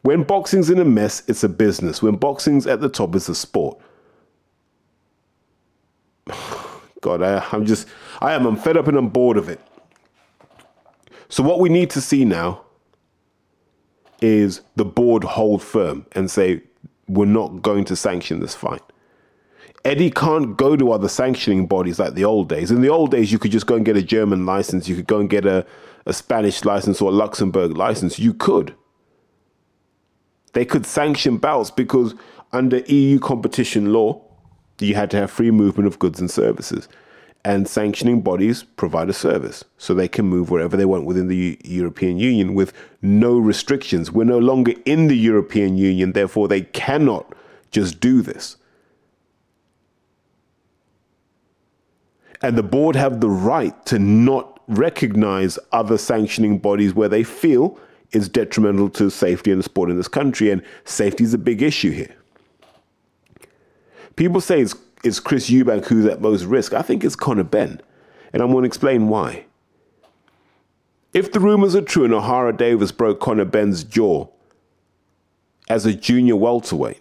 [0.03, 2.03] when boxing's in a mess, it's a business.
[2.03, 3.79] When boxing's at the top, it's a sport.
[7.01, 7.89] God, I, I'm just,
[8.21, 9.61] I am, I'm fed up and I'm bored of it.
[11.29, 12.63] So, what we need to see now
[14.21, 16.63] is the board hold firm and say,
[17.09, 18.83] we're not going to sanction this fight.
[19.85, 22.71] Eddie can't go to other sanctioning bodies like the old days.
[22.71, 25.09] In the old days, you could just go and get a German license, you could
[25.09, 25.67] go and get a,
[26.07, 28.19] a Spanish license or a Luxembourg license.
[28.19, 28.75] You could.
[30.53, 32.15] They could sanction bouts because
[32.53, 34.23] under EU competition law,
[34.79, 36.89] you had to have free movement of goods and services.
[37.45, 41.59] And sanctioning bodies provide a service so they can move wherever they want within the
[41.65, 44.13] European Union with no restrictions.
[44.13, 47.35] We're no longer in the European Union, therefore, they cannot
[47.73, 48.57] just do this.
[52.43, 57.79] And the board have the right to not recognize other sanctioning bodies where they feel
[58.13, 60.51] is detrimental to safety and sport in this country.
[60.51, 62.15] And safety is a big issue here.
[64.17, 66.75] People say it's, it's Chris Eubank who's at most risk.
[66.75, 67.81] I think it's Conor Ben,
[68.33, 69.47] And I'm going to explain why.
[71.13, 74.29] If the rumors are true and Ohara Davis broke Conor Ben's jaw
[75.69, 77.01] as a junior welterweight,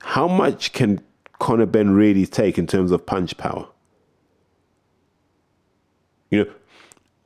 [0.00, 1.00] how much can
[1.38, 3.66] Conor Ben really take in terms of punch power?
[6.30, 6.52] You know,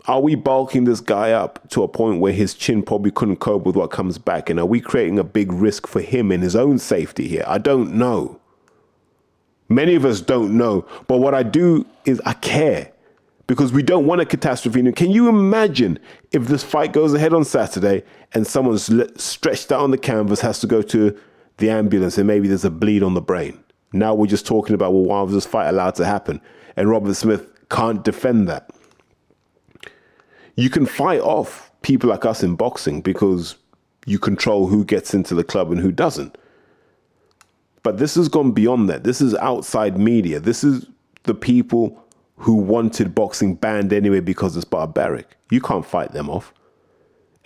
[0.08, 3.64] are we bulking this guy up to a point where his chin probably couldn't cope
[3.64, 4.48] with what comes back?
[4.48, 7.44] And are we creating a big risk for him and his own safety here?
[7.46, 8.40] I don't know.
[9.68, 10.86] Many of us don't know.
[11.08, 12.90] But what I do is I care
[13.46, 14.90] because we don't want a catastrophe.
[14.92, 15.98] Can you imagine
[16.32, 18.90] if this fight goes ahead on Saturday and someone's
[19.22, 21.18] stretched out on the canvas, has to go to
[21.58, 23.62] the ambulance, and maybe there's a bleed on the brain?
[23.92, 26.40] Now we're just talking about, well, why was this fight allowed to happen?
[26.76, 28.70] And Robert Smith can't defend that
[30.58, 33.54] you can fight off people like us in boxing because
[34.06, 36.36] you control who gets into the club and who doesn't.
[37.84, 39.04] But this has gone beyond that.
[39.04, 40.40] This is outside media.
[40.40, 40.84] This is
[41.22, 42.04] the people
[42.38, 45.36] who wanted boxing banned anyway because it's barbaric.
[45.48, 46.52] You can't fight them off.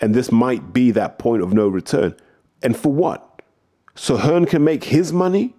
[0.01, 2.17] And this might be that point of no return.
[2.63, 3.43] And for what?
[3.95, 5.55] So Hearn can make his money?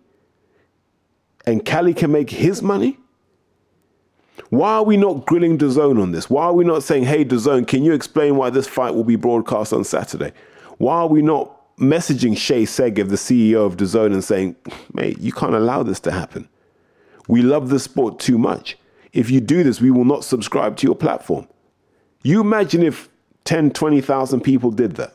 [1.46, 2.98] And Cali can make his money?
[4.50, 6.30] Why are we not grilling DAZN on this?
[6.30, 9.16] Why are we not saying, hey, DAZN, can you explain why this fight will be
[9.16, 10.32] broadcast on Saturday?
[10.78, 14.56] Why are we not messaging Shay Segev, the CEO of DAZN, and saying,
[14.94, 16.48] mate, you can't allow this to happen.
[17.28, 18.78] We love the sport too much.
[19.12, 21.48] If you do this, we will not subscribe to your platform.
[22.24, 23.10] You imagine if
[23.46, 25.14] 10, 20,000 people did that.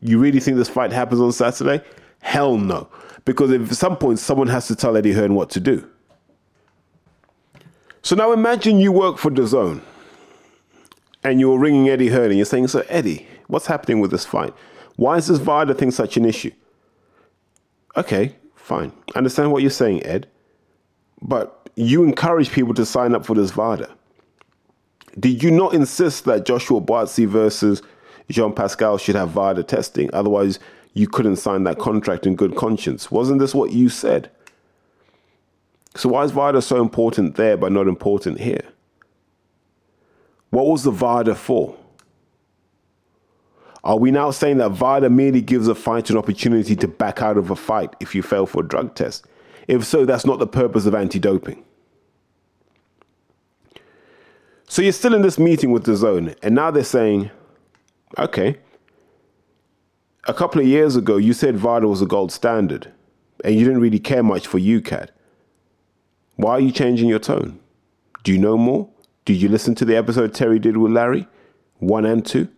[0.00, 1.84] You really think this fight happens on Saturday?
[2.20, 2.88] Hell no.
[3.24, 5.88] Because if at some point someone has to tell Eddie Hearn what to do.
[8.04, 9.80] So now imagine you work for DAZN
[11.24, 14.52] and you're ringing Eddie Hearn and you're saying, So, Eddie, what's happening with this fight?
[14.96, 16.50] Why is this VADA thing such an issue?
[17.96, 18.92] Okay, fine.
[19.14, 20.28] I understand what you're saying, Ed.
[21.22, 23.88] But you encourage people to sign up for this VADA.
[25.18, 27.80] Did you not insist that Joshua Buatsi versus
[28.28, 30.10] Jean Pascal should have VADA testing?
[30.12, 30.58] Otherwise,
[30.92, 33.10] you couldn't sign that contract in good conscience.
[33.10, 34.30] Wasn't this what you said?
[35.96, 38.62] So why is VADA so important there but not important here?
[40.50, 41.76] What was the VADA for?
[43.84, 47.36] Are we now saying that VADA merely gives a fighter an opportunity to back out
[47.36, 49.26] of a fight if you fail for a drug test?
[49.68, 51.62] If so, that's not the purpose of anti doping.
[54.66, 57.30] So you're still in this meeting with the zone, and now they're saying,
[58.18, 58.58] okay,
[60.26, 62.90] a couple of years ago you said VADA was a gold standard,
[63.44, 65.10] and you didn't really care much for UKAD.
[66.36, 67.60] Why are you changing your tone?
[68.22, 68.88] Do you know more?
[69.24, 71.26] Did you listen to the episode Terry did with Larry?
[71.78, 72.48] One and two?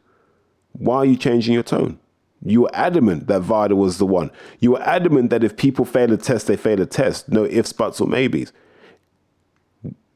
[0.73, 1.99] Why are you changing your tone?
[2.45, 4.31] You were adamant that VADA was the one.
[4.61, 7.29] You were adamant that if people fail a test, they fail a test.
[7.29, 8.53] No ifs, buts, or maybes.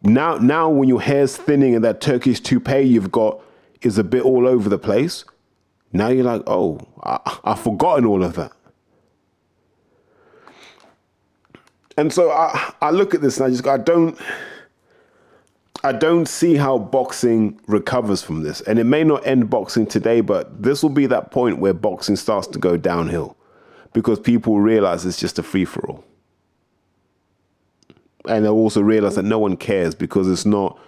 [0.02, 3.40] Now, now when your hair's thinning and that Turkish toupee you've got
[3.82, 5.24] is a bit all over the place,
[5.92, 8.52] now you're like, oh, I, I've forgotten all of that.
[11.96, 14.18] And so I, I look at this and I just I don't
[15.82, 18.60] I don't see how boxing recovers from this.
[18.62, 22.16] And it may not end boxing today, but this will be that point where boxing
[22.16, 23.36] starts to go downhill
[23.92, 26.04] because people realize it's just a free for all.
[28.26, 30.78] And they'll also realize that no one cares because it's not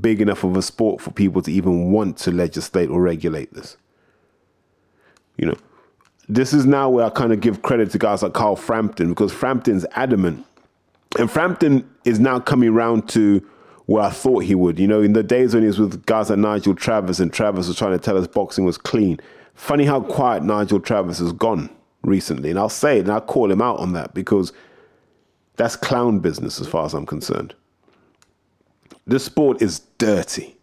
[0.00, 3.76] big enough of a sport for people to even want to legislate or regulate this.
[5.36, 5.56] You know,
[6.28, 9.32] this is now where I kind of give credit to guys like Carl Frampton because
[9.32, 10.46] Frampton's adamant
[11.18, 13.46] and Frampton is now coming around to
[13.86, 14.78] where I thought he would.
[14.78, 17.68] You know, in the days when he was with guys like Nigel Travers and Travers
[17.68, 19.20] was trying to tell us boxing was clean.
[19.54, 21.68] Funny how quiet Nigel Travers has gone
[22.02, 22.50] recently.
[22.50, 24.52] And I'll say it and I'll call him out on that because
[25.56, 27.54] that's clown business as far as I'm concerned.
[29.06, 30.56] This sport is dirty.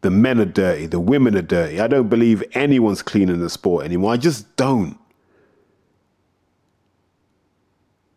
[0.00, 0.86] The men are dirty.
[0.86, 1.80] The women are dirty.
[1.80, 4.12] I don't believe anyone's clean in the sport anymore.
[4.12, 4.98] I just don't.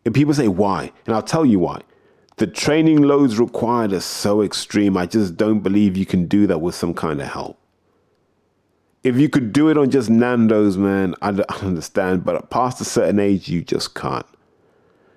[0.04, 0.92] And people say, why?
[1.06, 1.82] And I'll tell you why.
[2.36, 4.96] The training loads required are so extreme.
[4.96, 7.58] I just don't believe you can do that with some kind of help.
[9.04, 11.28] If you could do it on just Nando's, man, I
[11.62, 12.24] understand.
[12.24, 14.26] But past a certain age, you just can't.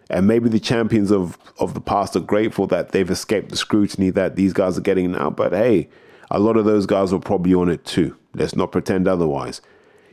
[0.10, 4.12] And maybe the champions of, of the past are grateful that they've escaped the scrutiny
[4.12, 5.30] that these guys are getting now.
[5.30, 5.90] But hey,
[6.32, 8.16] a lot of those guys were probably on it too.
[8.34, 9.62] Let's not pretend otherwise.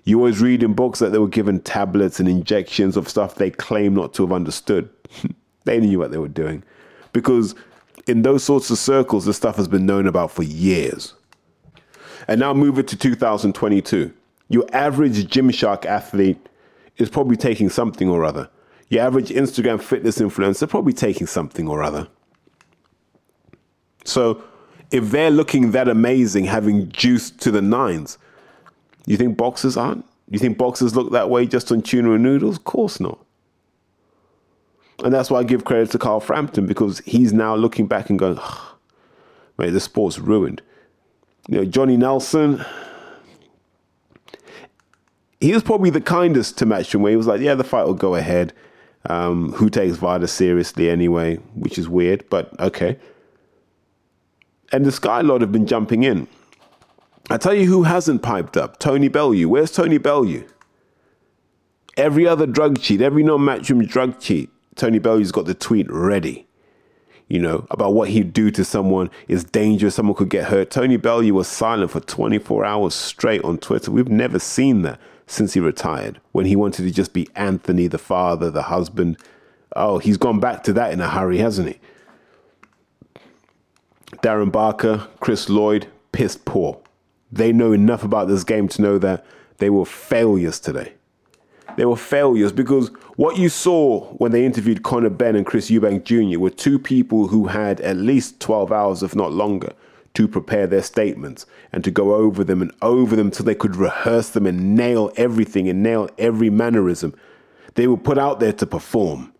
[0.05, 3.51] You always read in books that they were given tablets and injections of stuff they
[3.51, 4.91] claim not to have understood.
[5.65, 6.65] they knew what they were doing.
[7.13, 7.55] Because
[8.07, 11.15] in those sorts of circles, this stuff has been known about for years.
[12.27, 14.13] And now move it to 2022.
[14.49, 16.49] Your average Gymshark athlete
[16.99, 18.49] is probably taking something or other.
[18.89, 22.09] Your average Instagram fitness influencer probably taking something or other.
[24.05, 24.43] So
[24.93, 28.19] if they're looking that amazing, having juice to the nines,
[29.07, 30.05] you think boxers aren't?
[30.31, 32.59] You think boxers look that way just on tuna and noodles?
[32.59, 33.19] Of course not.
[35.03, 38.19] And that's why I give credit to Carl Frampton because he's now looking back and
[38.19, 38.77] going, oh,
[39.59, 40.63] mate, the sport's ruined.
[41.49, 42.65] You know, Johnny Nelson,
[45.41, 47.95] he was probably the kindest to Matchroom where he was like, yeah, the fight will
[47.95, 48.53] go ahead.
[49.07, 52.97] Um, who takes VADA seriously anyway, which is weird, but okay.
[54.73, 56.27] And the Sky Lord have been jumping in.
[57.31, 59.49] I tell you who hasn't piped up Tony Bellew.
[59.49, 60.45] Where's Tony Bellew?
[61.97, 66.47] Every other drug cheat, every non matchroom drug cheat, Tony Bellew's got the tweet ready.
[67.29, 70.71] You know, about what he'd do to someone is dangerous, someone could get hurt.
[70.71, 73.91] Tony Bellew was silent for 24 hours straight on Twitter.
[73.91, 77.99] We've never seen that since he retired, when he wanted to just be Anthony, the
[77.99, 79.17] father, the husband.
[79.75, 81.79] Oh, he's gone back to that in a hurry, hasn't he?
[84.19, 86.79] Darren Barker, Chris Lloyd, pissed poor.
[87.31, 89.25] They know enough about this game to know that
[89.59, 90.93] they were failures today.
[91.77, 96.05] They were failures because what you saw when they interviewed Conor Ben and Chris Eubank
[96.05, 96.39] Jr.
[96.39, 99.73] were two people who had at least 12 hours, if not longer,
[100.15, 103.77] to prepare their statements and to go over them and over them till they could
[103.77, 107.15] rehearse them and nail everything and nail every mannerism.
[107.75, 109.33] They were put out there to perform.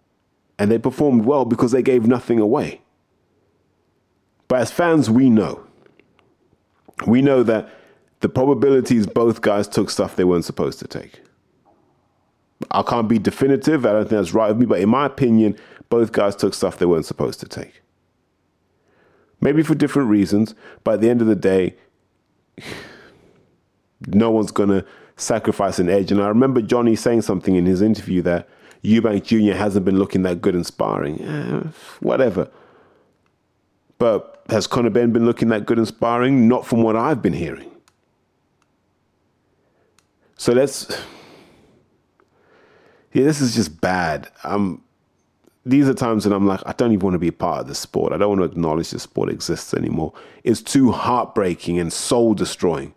[0.59, 2.81] And they performed well because they gave nothing away.
[4.53, 5.65] But as fans, we know.
[7.07, 7.71] We know that
[8.21, 11.23] the probabilities both guys took stuff they weren't supposed to take.
[12.71, 13.87] I can't be definitive.
[13.87, 15.57] I don't think that's right with me, but in my opinion,
[15.89, 17.81] both guys took stuff they weren't supposed to take.
[19.41, 21.75] Maybe for different reasons, but at the end of the day,
[24.07, 24.85] no one's going to
[25.17, 26.13] sacrifice an edge.
[26.13, 28.51] And I remember Johnny saying something in his interview that
[28.85, 29.57] Eubank Jr.
[29.57, 31.23] hasn't been looking that good in sparring.
[31.23, 31.63] Eh,
[32.01, 32.51] whatever.
[34.03, 36.49] But has Conor Ben been looking that good in sparring?
[36.49, 37.71] Not from what I've been hearing.
[40.37, 40.89] So let's.
[43.13, 44.29] Yeah, this is just bad.
[44.43, 44.83] Um,
[45.65, 47.69] these are times when I'm like, I don't even want to be a part of
[47.69, 48.13] this sport.
[48.13, 50.13] I don't want to acknowledge this sport exists anymore.
[50.43, 52.95] It's too heartbreaking and soul destroying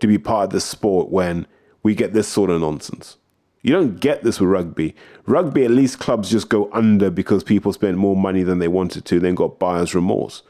[0.00, 1.46] to be part of this sport when
[1.82, 3.16] we get this sort of nonsense.
[3.62, 4.94] You don't get this with rugby.
[5.26, 9.04] Rugby, at least clubs just go under because people spent more money than they wanted
[9.06, 10.42] to, then got buyer's remorse.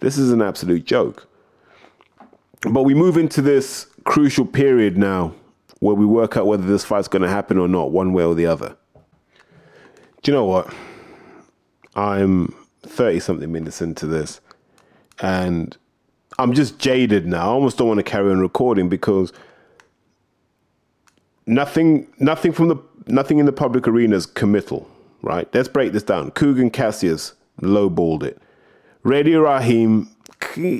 [0.00, 1.26] This is an absolute joke.
[2.62, 5.34] But we move into this crucial period now
[5.80, 8.34] where we work out whether this fight's going to happen or not, one way or
[8.34, 8.76] the other.
[10.22, 10.72] Do you know what?
[11.94, 14.40] I'm 30 something minutes into this
[15.20, 15.76] and
[16.38, 17.42] I'm just jaded now.
[17.42, 19.32] I almost don't want to carry on recording because
[21.46, 22.76] nothing nothing from the
[23.06, 24.88] nothing in the public arena is committal,
[25.22, 25.48] right?
[25.54, 26.30] Let's break this down.
[26.32, 28.40] Kugan Cassius lowballed it.
[29.02, 30.08] Radio Raheem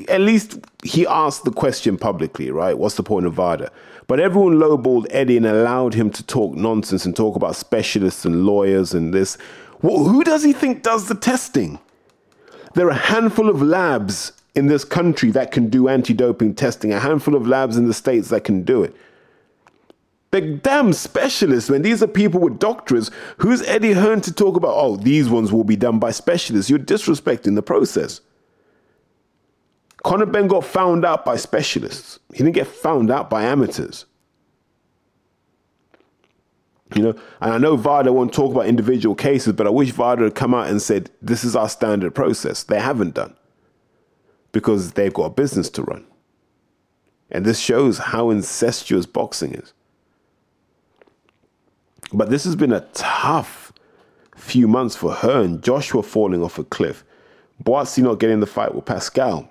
[0.09, 2.77] at least he asked the question publicly, right?
[2.79, 3.71] What's the point of VADA?
[4.07, 8.45] But everyone lowballed Eddie and allowed him to talk nonsense and talk about specialists and
[8.45, 9.39] lawyers and this.
[9.83, 11.79] Well, who does he think does the testing?
[12.75, 16.93] There are a handful of labs in this country that can do anti doping testing,
[16.93, 18.95] a handful of labs in the States that can do it.
[20.35, 21.83] They're damn specialists, man.
[21.83, 23.09] These are people with doctorates.
[23.39, 26.69] Who's Eddie Hearn to talk about, oh, these ones will be done by specialists?
[26.69, 28.21] You're disrespecting the process.
[30.03, 32.19] Conor Ben got found out by specialists.
[32.33, 34.07] He didn't get found out by amateurs.
[36.97, 40.25] You know, and I know VADA won't talk about individual cases, but I wish VADA
[40.25, 42.65] had come out and said, this is our standard process.
[42.65, 43.37] They haven't done
[44.51, 46.05] because they've got a business to run.
[47.31, 49.73] And this shows how incestuous boxing is.
[52.15, 53.73] But this has been a tough
[54.37, 55.61] few months for Hearn.
[55.61, 57.05] Joshua falling off a cliff.
[57.63, 59.51] Buatsi not getting the fight with Pascal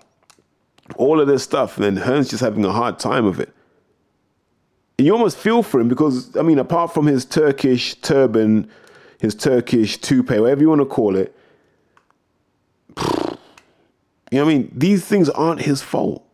[0.97, 3.53] all of this stuff, and then Hearn's just having a hard time of it.
[4.97, 8.69] And you almost feel for him because, I mean, apart from his Turkish turban,
[9.19, 11.35] his Turkish toupee, whatever you want to call it.
[14.31, 14.71] You know what I mean?
[14.75, 16.25] These things aren't his fault.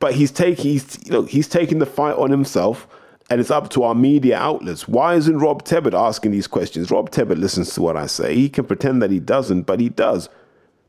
[0.00, 2.88] But he's taking he's you know, he's taking the fight on himself
[3.32, 4.86] and it's up to our media outlets.
[4.86, 6.90] Why isn't Rob Tebbett asking these questions?
[6.90, 8.34] Rob Tebbett listens to what I say.
[8.34, 10.28] He can pretend that he doesn't, but he does.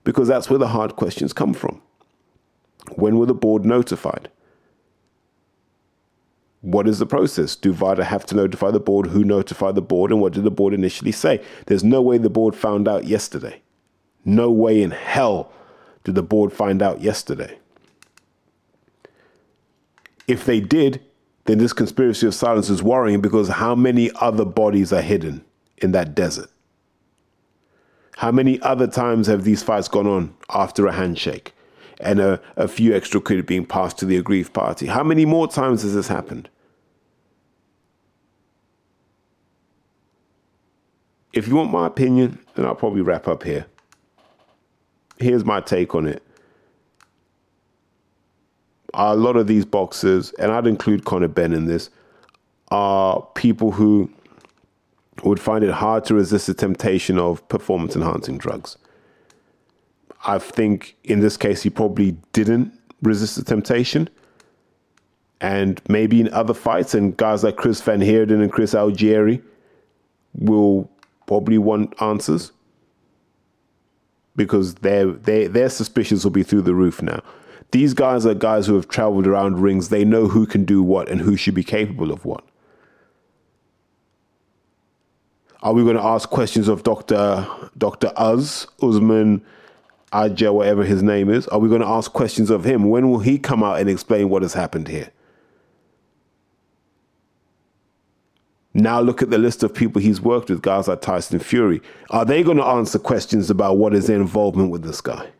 [0.04, 1.82] Because that's where the hard questions come from.
[2.96, 4.30] When were the board notified?
[6.60, 7.56] What is the process?
[7.56, 9.08] Do VADA have to notify the board?
[9.08, 10.12] Who notified the board?
[10.12, 11.42] And what did the board initially say?
[11.68, 13.62] There's no way the board found out yesterday.
[14.26, 15.50] No way in hell
[16.04, 17.58] did the board find out yesterday.
[20.28, 21.00] If they did,
[21.46, 25.44] then this conspiracy of silence is worrying because how many other bodies are hidden
[25.78, 26.50] in that desert?
[28.18, 31.54] How many other times have these fights gone on after a handshake
[32.00, 34.88] and a, a few extra credit being passed to the aggrieved party?
[34.88, 36.50] How many more times has this happened?
[41.34, 43.66] If you want my opinion, then I'll probably wrap up here.
[45.18, 46.23] Here's my take on it.
[48.94, 51.90] A lot of these boxers, and I'd include Conor Ben in this,
[52.70, 54.12] are people who
[55.24, 58.78] would find it hard to resist the temptation of performance enhancing drugs.
[60.26, 64.10] I think in this case, he probably didn't resist the temptation.
[65.42, 69.42] And maybe in other fights, and guys like Chris Van Heerden and Chris Algieri
[70.34, 70.90] will
[71.28, 72.52] probably want answers
[74.36, 77.22] because their their their suspicions will be through the roof now.
[77.74, 79.90] These guys are guys who have traveled around rings.
[79.90, 82.44] They know who can do what and who should be capable of what.
[85.64, 87.48] Are we going to ask questions of Dr.
[87.76, 88.12] Dr.
[88.16, 89.44] Uz, Usman
[90.12, 91.48] Aja, whatever his name is?
[91.48, 92.90] Are we going to ask questions of him?
[92.90, 95.10] When will he come out and explain what has happened here?
[98.76, 101.82] Now look at the list of people he's worked with, guys like Tyson Fury.
[102.12, 105.32] Are they going to answer questions about what is their involvement with this guy?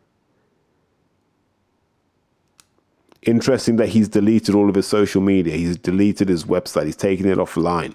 [3.26, 5.56] Interesting that he's deleted all of his social media.
[5.56, 6.86] He's deleted his website.
[6.86, 7.94] He's taken it offline.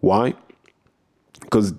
[0.00, 0.34] Why?
[1.40, 1.74] Because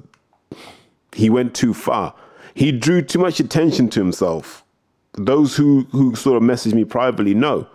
[1.13, 2.15] he went too far.
[2.53, 4.63] He drew too much attention to himself.
[5.13, 7.67] Those who, who sort of messaged me privately know.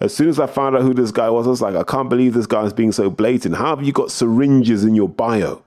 [0.00, 2.10] As soon as I found out who this guy was, I was like, I can't
[2.10, 3.56] believe this guy is being so blatant.
[3.56, 5.62] How have you got syringes in your bio?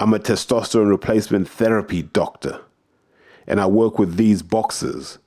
[0.00, 2.60] I'm a testosterone replacement therapy doctor,
[3.46, 5.18] and I work with these boxers.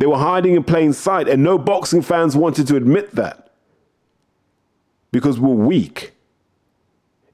[0.00, 3.52] They were hiding in plain sight, and no boxing fans wanted to admit that
[5.12, 6.12] because we're weak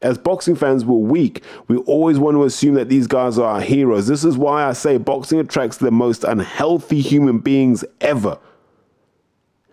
[0.02, 1.42] as boxing fans, we're weak.
[1.68, 4.06] We always want to assume that these guys are our heroes.
[4.06, 8.38] This is why I say boxing attracts the most unhealthy human beings ever.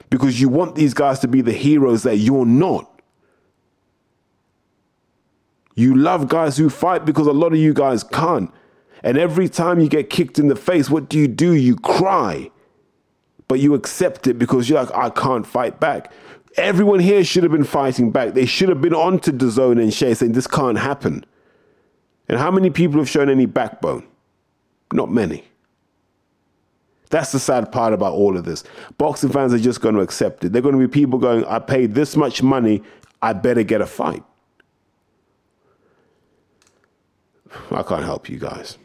[0.09, 2.89] Because you want these guys to be the heroes that you're not.
[5.75, 8.51] You love guys who fight because a lot of you guys can't.
[9.03, 11.53] And every time you get kicked in the face, what do you do?
[11.53, 12.51] You cry.
[13.53, 16.11] But you accept it because you're like, I can't fight back.
[16.57, 18.33] Everyone here should have been fighting back.
[18.33, 21.23] They should have been onto the zone and Shay saying this can't happen.
[22.27, 24.07] And how many people have shown any backbone?
[24.91, 25.43] Not many.
[27.11, 28.63] That's the sad part about all of this.
[28.97, 30.51] Boxing fans are just going to accept it.
[30.51, 32.81] They're going to be people going, I paid this much money,
[33.21, 34.23] I better get a fight.
[37.69, 38.79] I can't help you guys.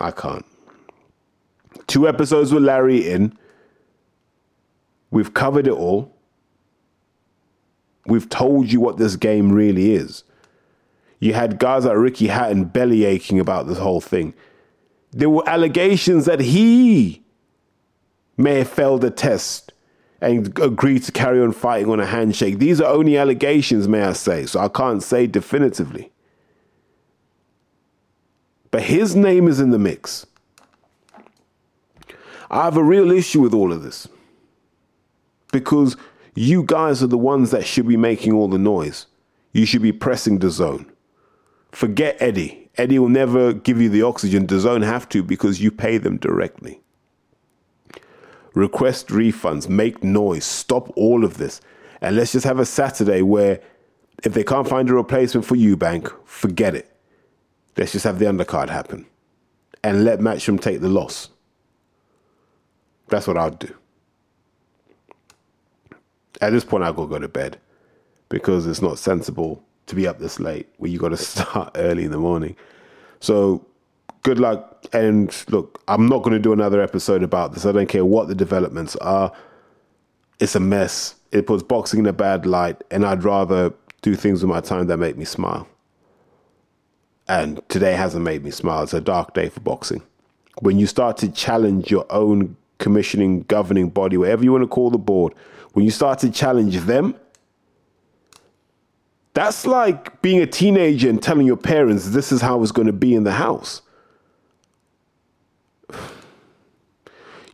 [0.00, 0.44] I can't.
[1.86, 3.38] Two episodes with Larry in.
[5.14, 6.12] We've covered it all.
[8.04, 10.24] We've told you what this game really is.
[11.20, 14.34] You had guys like Ricky Hatton belly aching about this whole thing.
[15.12, 17.22] There were allegations that he
[18.36, 19.72] may have failed a test
[20.20, 22.58] and agreed to carry on fighting on a handshake.
[22.58, 26.10] These are only allegations, may I say, so I can't say definitively.
[28.72, 30.26] But his name is in the mix.
[32.50, 34.08] I have a real issue with all of this
[35.54, 35.96] because
[36.34, 39.06] you guys are the ones that should be making all the noise.
[39.52, 40.90] You should be pressing the zone.
[41.70, 42.70] Forget Eddie.
[42.76, 44.46] Eddie will never give you the oxygen.
[44.46, 46.80] The zone have to because you pay them directly.
[48.52, 51.60] Request refunds, make noise, stop all of this.
[52.00, 53.60] And let's just have a Saturday where
[54.24, 56.90] if they can't find a replacement for Eubank, forget it.
[57.76, 59.06] Let's just have the undercard happen.
[59.82, 61.28] And let Matchroom take the loss.
[63.08, 63.74] That's what I'd do
[66.40, 67.58] at this point, I gotta go to bed
[68.28, 72.04] because it's not sensible to be up this late where you got to start early
[72.04, 72.56] in the morning.
[73.20, 73.64] So
[74.22, 74.84] good luck.
[74.92, 77.64] And look, I'm not going to do another episode about this.
[77.64, 79.32] I don't care what the developments are.
[80.40, 81.14] It's a mess.
[81.30, 83.72] it puts boxing in a bad light, and I'd rather
[84.02, 85.68] do things with my time that make me smile.
[87.28, 88.82] And today hasn't made me smile.
[88.82, 90.02] It's a dark day for boxing.
[90.60, 94.90] When you start to challenge your own commissioning, governing body, whatever you want to call
[94.90, 95.34] the board,
[95.74, 97.14] when you start to challenge them,
[99.34, 102.92] that's like being a teenager and telling your parents this is how it's going to
[102.92, 103.82] be in the house.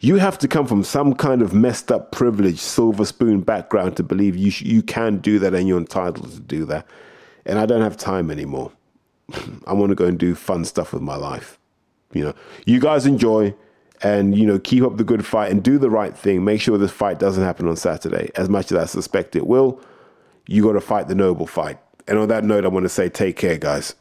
[0.00, 4.02] You have to come from some kind of messed up, privileged, silver spoon background to
[4.02, 6.86] believe you sh- you can do that and you're entitled to do that.
[7.46, 8.72] And I don't have time anymore.
[9.66, 11.58] I want to go and do fun stuff with my life.
[12.12, 12.34] You know,
[12.66, 13.54] you guys enjoy
[14.02, 16.44] and you know keep up the good fight and do the right thing.
[16.44, 18.30] Make sure this fight doesn't happen on Saturday.
[18.34, 19.80] As much as I suspect it will,
[20.46, 21.78] you got to fight the noble fight.
[22.08, 23.94] And on that note, I want to say take care, guys.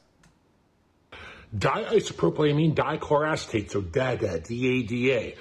[1.55, 5.35] Diisopropylamine dichloroacetate, so DADA, D-A-D-A.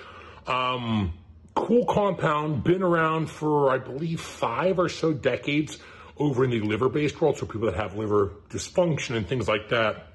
[0.51, 1.13] Um,
[1.55, 5.79] cool compound, been around for, I believe, five or so decades
[6.17, 10.07] over in the liver-based world, so people that have liver dysfunction and things like that.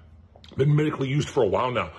[0.57, 1.91] Been medically used for a while now.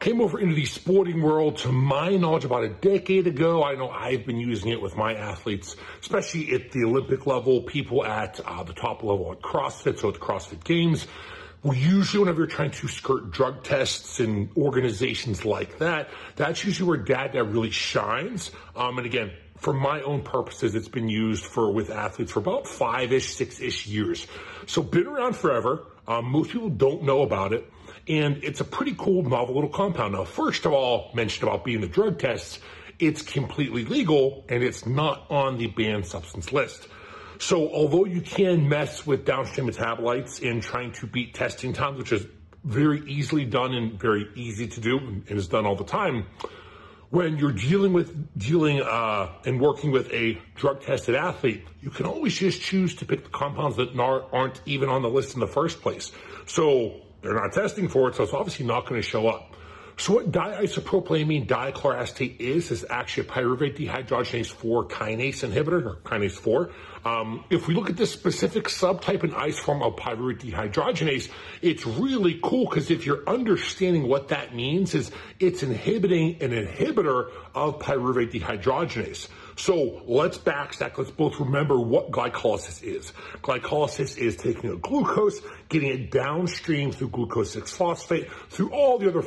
[0.00, 3.62] Came over into the sporting world, to my knowledge, about a decade ago.
[3.62, 8.02] I know I've been using it with my athletes, especially at the Olympic level, people
[8.02, 11.06] at uh, the top level at CrossFit, so at the CrossFit Games.
[11.62, 16.88] Well, usually whenever you're trying to skirt drug tests and organizations like that, that's usually
[16.88, 18.50] where DADA really shines.
[18.74, 22.66] Um, and again, for my own purposes, it's been used for with athletes for about
[22.66, 24.26] five-ish, six-ish years.
[24.64, 25.84] So been around forever.
[26.08, 27.70] Um, most people don't know about it.
[28.10, 30.14] And it's a pretty cool, novel little compound.
[30.14, 32.58] Now, first of all, mentioned about being the drug tests,
[32.98, 36.88] it's completely legal and it's not on the banned substance list.
[37.38, 42.10] So, although you can mess with downstream metabolites in trying to beat testing times, which
[42.10, 42.26] is
[42.64, 46.26] very easily done and very easy to do and is done all the time,
[47.10, 52.06] when you're dealing with dealing uh, and working with a drug tested athlete, you can
[52.06, 55.46] always just choose to pick the compounds that aren't even on the list in the
[55.46, 56.10] first place.
[56.46, 59.54] So they're not testing for it, so it's obviously not going to show up.
[60.00, 66.38] So what diisopropylamine dichloroacetate is, is actually a pyruvate dehydrogenase 4 kinase inhibitor, or kinase
[66.38, 66.70] 4.
[67.04, 71.28] Um, if we look at this specific subtype and isoform of pyruvate dehydrogenase,
[71.60, 77.30] it's really cool because if you're understanding what that means is it's inhibiting an inhibitor
[77.54, 79.28] of pyruvate dehydrogenase.
[79.60, 80.96] So let's backstack.
[80.96, 83.12] Let's both remember what glycolysis is.
[83.42, 85.38] Glycolysis is taking a glucose,
[85.68, 89.22] getting it downstream through glucose 6-phosphate, through all the other uh,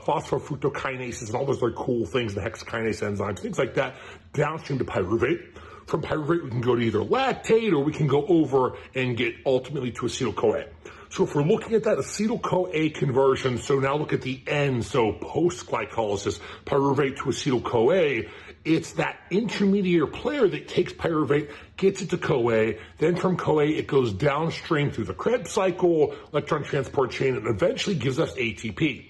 [0.00, 3.94] phosphofructokinases and all those other cool things, the hexokinase enzymes, things like that,
[4.32, 5.56] downstream to pyruvate.
[5.86, 9.36] From pyruvate, we can go to either lactate or we can go over and get
[9.46, 10.66] ultimately to acetyl-CoA.
[11.12, 15.12] So if we're looking at that acetyl-CoA conversion, so now look at the end, so
[15.12, 18.30] post-glycolysis, pyruvate to acetyl-CoA,
[18.64, 23.88] it's that intermediate player that takes pyruvate, gets it to CoA, then from CoA it
[23.88, 29.04] goes downstream through the Krebs cycle, electron transport chain, and eventually gives us ATP.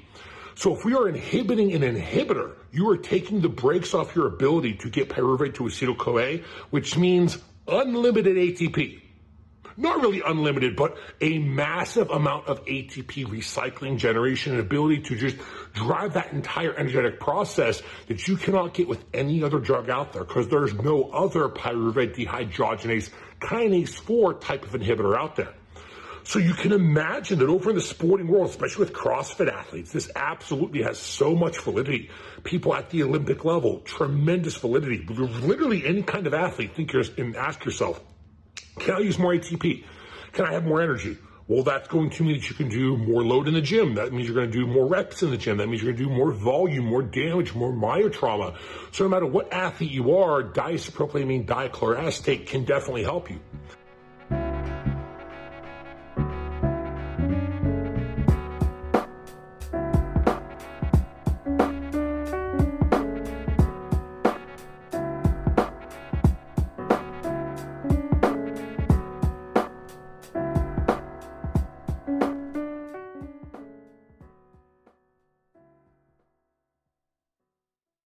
[0.56, 4.74] So if we are inhibiting an inhibitor, you are taking the brakes off your ability
[4.78, 6.38] to get pyruvate to acetyl-CoA,
[6.70, 7.38] which means
[7.68, 9.01] unlimited ATP
[9.76, 15.36] not really unlimited, but a massive amount of ATP recycling generation and ability to just
[15.72, 20.24] drive that entire energetic process that you cannot get with any other drug out there
[20.24, 23.10] because there's no other pyruvate dehydrogenase
[23.40, 25.52] kinase 4 type of inhibitor out there.
[26.24, 30.08] So you can imagine that over in the sporting world, especially with CrossFit athletes, this
[30.14, 32.10] absolutely has so much validity.
[32.44, 35.04] People at the Olympic level, tremendous validity.
[35.08, 38.00] Literally any kind of athlete, think and ask yourself,
[38.78, 39.84] can I use more ATP?
[40.32, 41.18] Can I have more energy?
[41.48, 43.96] Well, that's going to mean that you can do more load in the gym.
[43.96, 45.58] That means you're going to do more reps in the gym.
[45.58, 48.56] That means you're going to do more volume, more damage, more myotrauma.
[48.92, 53.40] So no matter what athlete you are, diisopropylamine dichloroacetate can definitely help you.